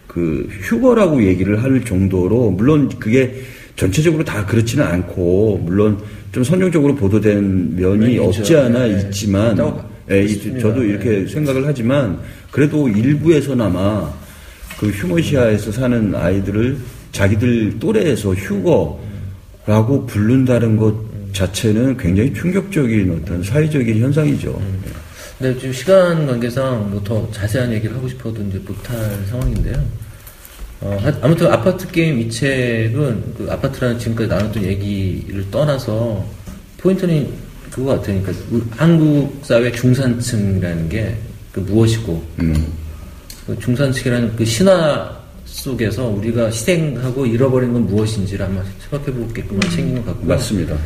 [0.07, 3.43] 그 휴거라고 얘기를 할 정도로 물론 그게
[3.75, 5.99] 전체적으로 다 그렇지는 않고 물론
[6.33, 8.19] 좀 선정적으로 보도된 면이.
[8.19, 9.01] 없지 않아 네.
[9.09, 9.59] 있지만
[10.11, 10.61] 예, 이- 싶습니다.
[10.61, 11.27] 저도 이렇게 네.
[11.27, 12.19] 생각을 하지만
[12.51, 14.11] 그래도 일부에서나마
[14.79, 16.77] 그 휴머시아에서 사는 아이들을
[17.13, 20.95] 자기들 또래에서 휴거라고 부른다는 것
[21.33, 24.61] 자체는 굉장히 충격적인 어떤 사회적인 현상이죠.
[25.39, 28.97] 네, 지금 시간 관계상 뭐 더 자세한 얘기를 하고 싶어도 이제 못할
[29.29, 29.77] 상황인데요.
[30.81, 36.25] 어, 하- 아무튼 아파트 게임 이 책은 그 아파트라는 지금까지 나눴던 얘기를 떠나서
[36.79, 37.29] 포인트는
[37.71, 38.21] 그거 같아요.
[38.23, 41.17] 그러니까 우- 한국 사회 중산층이라는 게
[41.53, 42.67] 그 무엇이고 음.
[43.47, 45.17] 그 중산층이라는 그 신화
[45.47, 50.29] 속에서 우리가 희생하고 잃어버린 건 무엇인지를 한번 생각해 보게끔 생긴 것 같고요.
[50.29, 50.77] 맞습니다.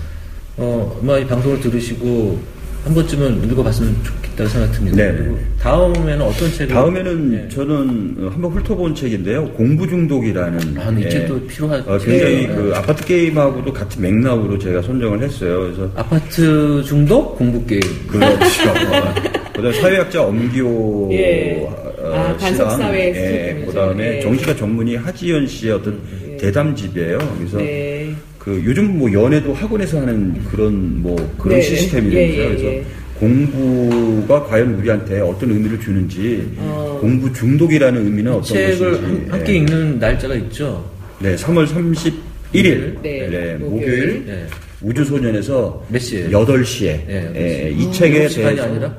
[0.59, 2.41] 어, 아마 이 방송을 들으시고
[2.85, 4.97] 한 번쯤은 읽어봤으면 좋겠, 있다고 생각됩니다.
[4.97, 5.43] 네, 그리고 네.
[5.61, 7.49] 다음에는 어떤 책을 다음에는 예.
[7.49, 9.51] 저는 어, 한번 훑어본 책인데요.
[9.53, 10.79] 공부 중독이라는.
[10.79, 11.09] 아, 이 예.
[11.09, 11.91] 책도 필요하죠.
[11.91, 12.55] 어, 굉장히 네.
[12.55, 15.61] 그 아파트 게임하고도 같은 맥락으로 제가 선정을 했어요.
[15.61, 17.83] 그래서 아파트 중독 공부 게임.
[18.07, 18.41] 그렇죠.
[19.55, 21.69] 그다음 사회학자 엄기호 예.
[21.99, 23.65] 어, 아, 씨랑, 예.
[23.67, 24.21] 그다음에 예.
[24.21, 26.01] 정시가 전문의 하지연 씨의 어떤
[26.41, 27.19] 대담집이에요.
[27.37, 28.00] 그래서 네.
[28.41, 31.63] 그 요즘 뭐 연애도 학원에서 하는 그런 뭐 그런 네.
[31.63, 32.17] 시스템이죠.
[32.17, 32.85] 예, 예, 그래서 예.
[33.19, 36.99] 공부가 과연 우리한테 어떤 의미를 주는지 어.
[37.03, 39.57] 공부 중독이라는 의미는 어떤 책을 함께 예.
[39.57, 40.91] 읽는 날짜가 있죠.
[41.19, 44.25] 네, 3월 31일 네, 목요일 목요일.
[44.27, 44.47] 예.
[44.81, 46.31] 우주소년에서 몇 시에요?
[46.31, 48.95] 8시에 예, 예, 이 책에 시간이 대해서 아니라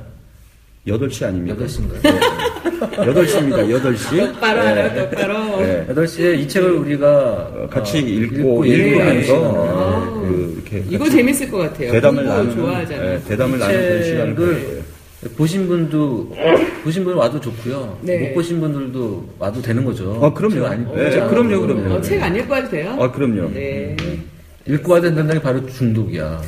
[0.87, 1.65] 8시 아닙니까?
[1.65, 2.51] 8시인가요?
[2.81, 3.81] 8시입니다.
[3.81, 4.33] 8시.
[4.33, 5.33] 똑바로 하라, 똑바로.
[5.62, 5.86] 네.
[5.93, 7.07] 8시에 이 책을 우리가
[7.53, 11.91] 어, 같이 어, 읽고 읽고 읽으면서 시간을 어, 그 이렇게 이거 재밌을 것 같아요.
[11.91, 13.14] 대담을 나누는 좋아하잖아요.
[13.14, 14.82] 예, 대담을 나누는 시간을.
[15.38, 16.36] 보신 분도
[16.84, 17.99] 보신 분 와도 좋고요.
[18.01, 18.30] 네.
[18.30, 20.20] 못 보신 분들도 와도 되는 거죠.
[20.24, 20.66] 아, 그럼요.
[20.66, 21.93] 아니- 네, 제가 그럼요, 그럼요.
[21.93, 22.97] 어, 책안 읽고 와도 돼요?
[22.99, 23.51] 아, 그럼요.
[23.53, 23.95] 네.
[24.68, 26.41] 읽고 와야 된다는 게 바로 중독이야.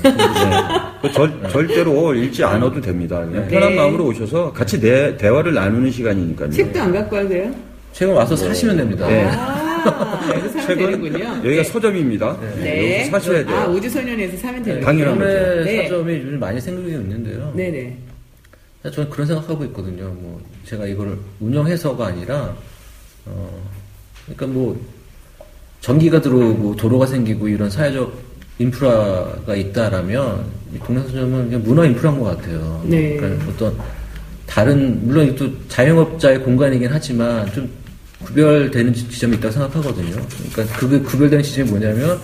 [1.01, 3.23] 그 절, 절대로 읽지 않아도 됩니다.
[3.25, 3.47] 그냥 네.
[3.47, 6.49] 편한 마음으로 오셔서 같이 대, 대화를 나누는 시간이니까요.
[6.51, 7.51] 책도 안 갖고 와도 돼요?
[7.93, 9.07] 책은 와서 사시면 됩니다.
[9.07, 9.25] 네.
[9.25, 11.25] 아, 책은 되는군요.
[11.25, 11.63] 여기가 네.
[11.63, 12.37] 서점입니다.
[12.59, 12.95] 네.
[12.95, 13.55] 여기서 사셔야 돼요.
[13.55, 15.29] 아, 우주소년에서 사면 되는 당연한 거죠.
[15.29, 15.83] 국내 네.
[15.87, 17.51] 서점이 요즘 많이 생기고 있는데요.
[17.55, 17.97] 네네.
[18.91, 20.05] 저는 그런 생각하고 있거든요.
[20.05, 22.53] 뭐 제가 이거를 운영해서가 아니라
[23.25, 23.61] 어
[24.25, 24.77] 그러니까 뭐
[25.79, 28.11] 전기가 들어오고 도로가 생기고 이런 사회적
[28.59, 32.83] 인프라가 있다라면 이 동네 서점은 그냥 문화 인프라인 것 같아요.
[32.85, 33.15] 네.
[33.15, 33.77] 그러니까 어떤
[34.45, 37.69] 다른 물론 이것도 자영업자의 공간이긴 하지만 좀
[38.25, 40.25] 구별되는 지- 지점이 있다고 생각하거든요.
[40.53, 42.19] 그러니까 그 구별되는 지점이 뭐냐면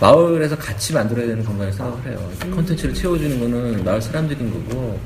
[0.00, 2.30] 마을에서 같이 만들어야 되는 공간을 생각을 해요.
[2.54, 4.98] 컨텐츠를 채워주는 거는 마을 사람들인 거고,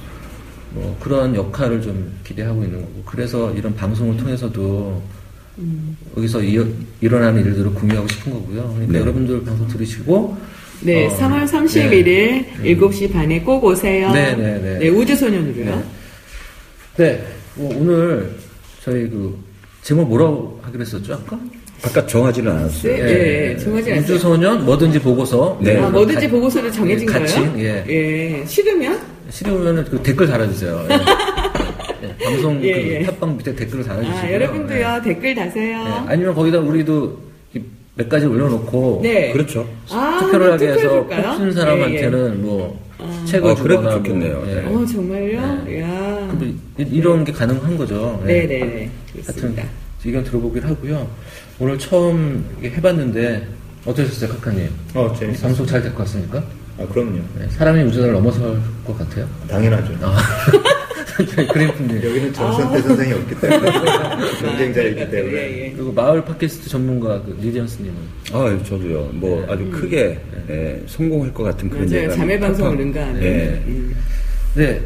[0.71, 5.03] 뭐 그런 역할을 좀 기대하고 있는 거고, 그래서 이런 방송을 통해서도
[6.17, 6.63] 여기서 이,
[7.01, 8.71] 일어나는 일들을 공유하고 싶은 거고요.
[8.75, 9.01] 그러니까 네.
[9.01, 10.37] 여러분들 방송 들으시고,
[10.83, 14.11] 네, 어, 3월 31일 7시 반에 꼭 오세요.
[14.13, 14.89] 네, 네, 네.
[14.89, 15.65] 우주소년으로요.
[15.65, 15.85] 네.
[16.97, 18.35] 네, 뭐 오늘
[18.83, 19.39] 저희 그
[19.83, 21.39] 제목 뭐라고 하기로 했었죠 아까?
[21.85, 22.95] 아까 정하지는 않았어요.
[22.97, 24.15] 네, 네, 정하지 않았어요.
[24.15, 25.59] 우주소년 뭐든지 보고서.
[25.61, 25.79] 네.
[25.81, 27.55] 아, 뭐든지 보고서를 정해진 네, 같이, 거예요?
[27.59, 27.85] 예.
[28.41, 28.47] 예.
[28.47, 29.01] 싫으면?
[29.31, 30.87] 싫으면 그 댓글 달아주세요.
[30.89, 30.95] 예.
[32.07, 33.03] 예, 방송 예, 그 예.
[33.07, 34.21] 팟빵 밑에 댓글을 달아주시고요.
[34.23, 35.79] 아, 여러분도요, 댓글 다세요.
[35.85, 36.09] 예.
[36.13, 37.19] 아니면 거기다 우리도
[37.97, 39.33] 이몇 가지 올려놓고 네.
[39.33, 39.69] 그렇죠.
[39.91, 41.05] 아, 투표를 하게 해서?
[41.05, 42.81] 뽑힌 사람한테는 뭐
[43.27, 44.37] 책을 어, 그래도 주거나 좋겠네요.
[44.37, 44.55] 뭐, 네.
[44.55, 44.73] 예.
[44.73, 45.67] 어, 정말요?
[45.69, 46.31] 이야.
[46.33, 46.47] 뭐
[46.79, 48.23] 이- 이런 게 가능한 거죠.
[48.29, 48.47] 예.
[48.47, 48.91] 네네네.
[49.15, 49.65] 하여튼 좋습니다.
[50.05, 51.09] 의견 들어보기로 하고요.
[51.59, 53.47] 오늘 처음 해봤는데
[53.87, 54.69] 어떠셨어요, 카카님?
[54.95, 55.43] 어, 재밌어요.
[55.49, 56.43] 방송 잘 될 것 같습니까?
[56.79, 57.19] 아, 그럼요.
[57.39, 59.29] 네, 사람이 우주선을 넘어설 것 같아요.
[59.49, 59.93] 당연하죠.
[60.03, 60.17] 아,
[61.53, 61.97] 그래프님.
[61.97, 63.71] 여기는 정선태 선생이 없기 때문에
[64.41, 65.73] 경쟁자이기 때문에 예, 예.
[65.73, 67.95] 그리고 마을 팟캐스트 전문가 그 리디언스님은
[68.33, 69.11] 아, 저도요.
[69.13, 71.91] 뭐 아주 크게 예, 성공할 것 같은 그런.
[71.91, 72.87] 예감이 자매 방송을 팍팍.
[72.87, 73.23] 능가하는.
[73.23, 73.63] 예.
[73.67, 73.95] 음.
[74.55, 74.81] 네.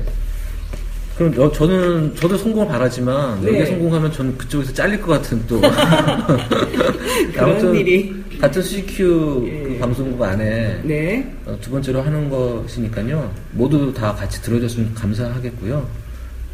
[1.16, 3.48] 그럼 여- 저는 저도 성공을 바라지만 네.
[3.60, 5.60] 여기 성공하면 저는 그쪽에서 잘릴 것 같은 또
[7.32, 8.14] 그런 일이.
[8.40, 9.62] 같은 CQ 예.
[9.62, 11.34] 그 방송국 안에 네.
[11.46, 13.32] 어, 두 번째로 하는 것이니까요.
[13.52, 15.86] 모두 다 같이 들어줬으면 감사하겠고요.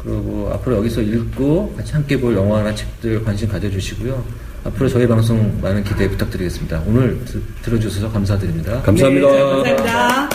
[0.01, 4.23] 그리고 앞으로 여기서 읽고 같이 함께 볼 영화나 책들 관심 가져주시고요.
[4.63, 6.83] 앞으로 저희 방송 많은 기대 부탁드리겠습니다.
[6.87, 8.81] 오늘 드- 들어주셔서 감사드립니다.
[8.83, 9.27] 감사합니다.
[9.63, 10.29] 네, 감사합니다.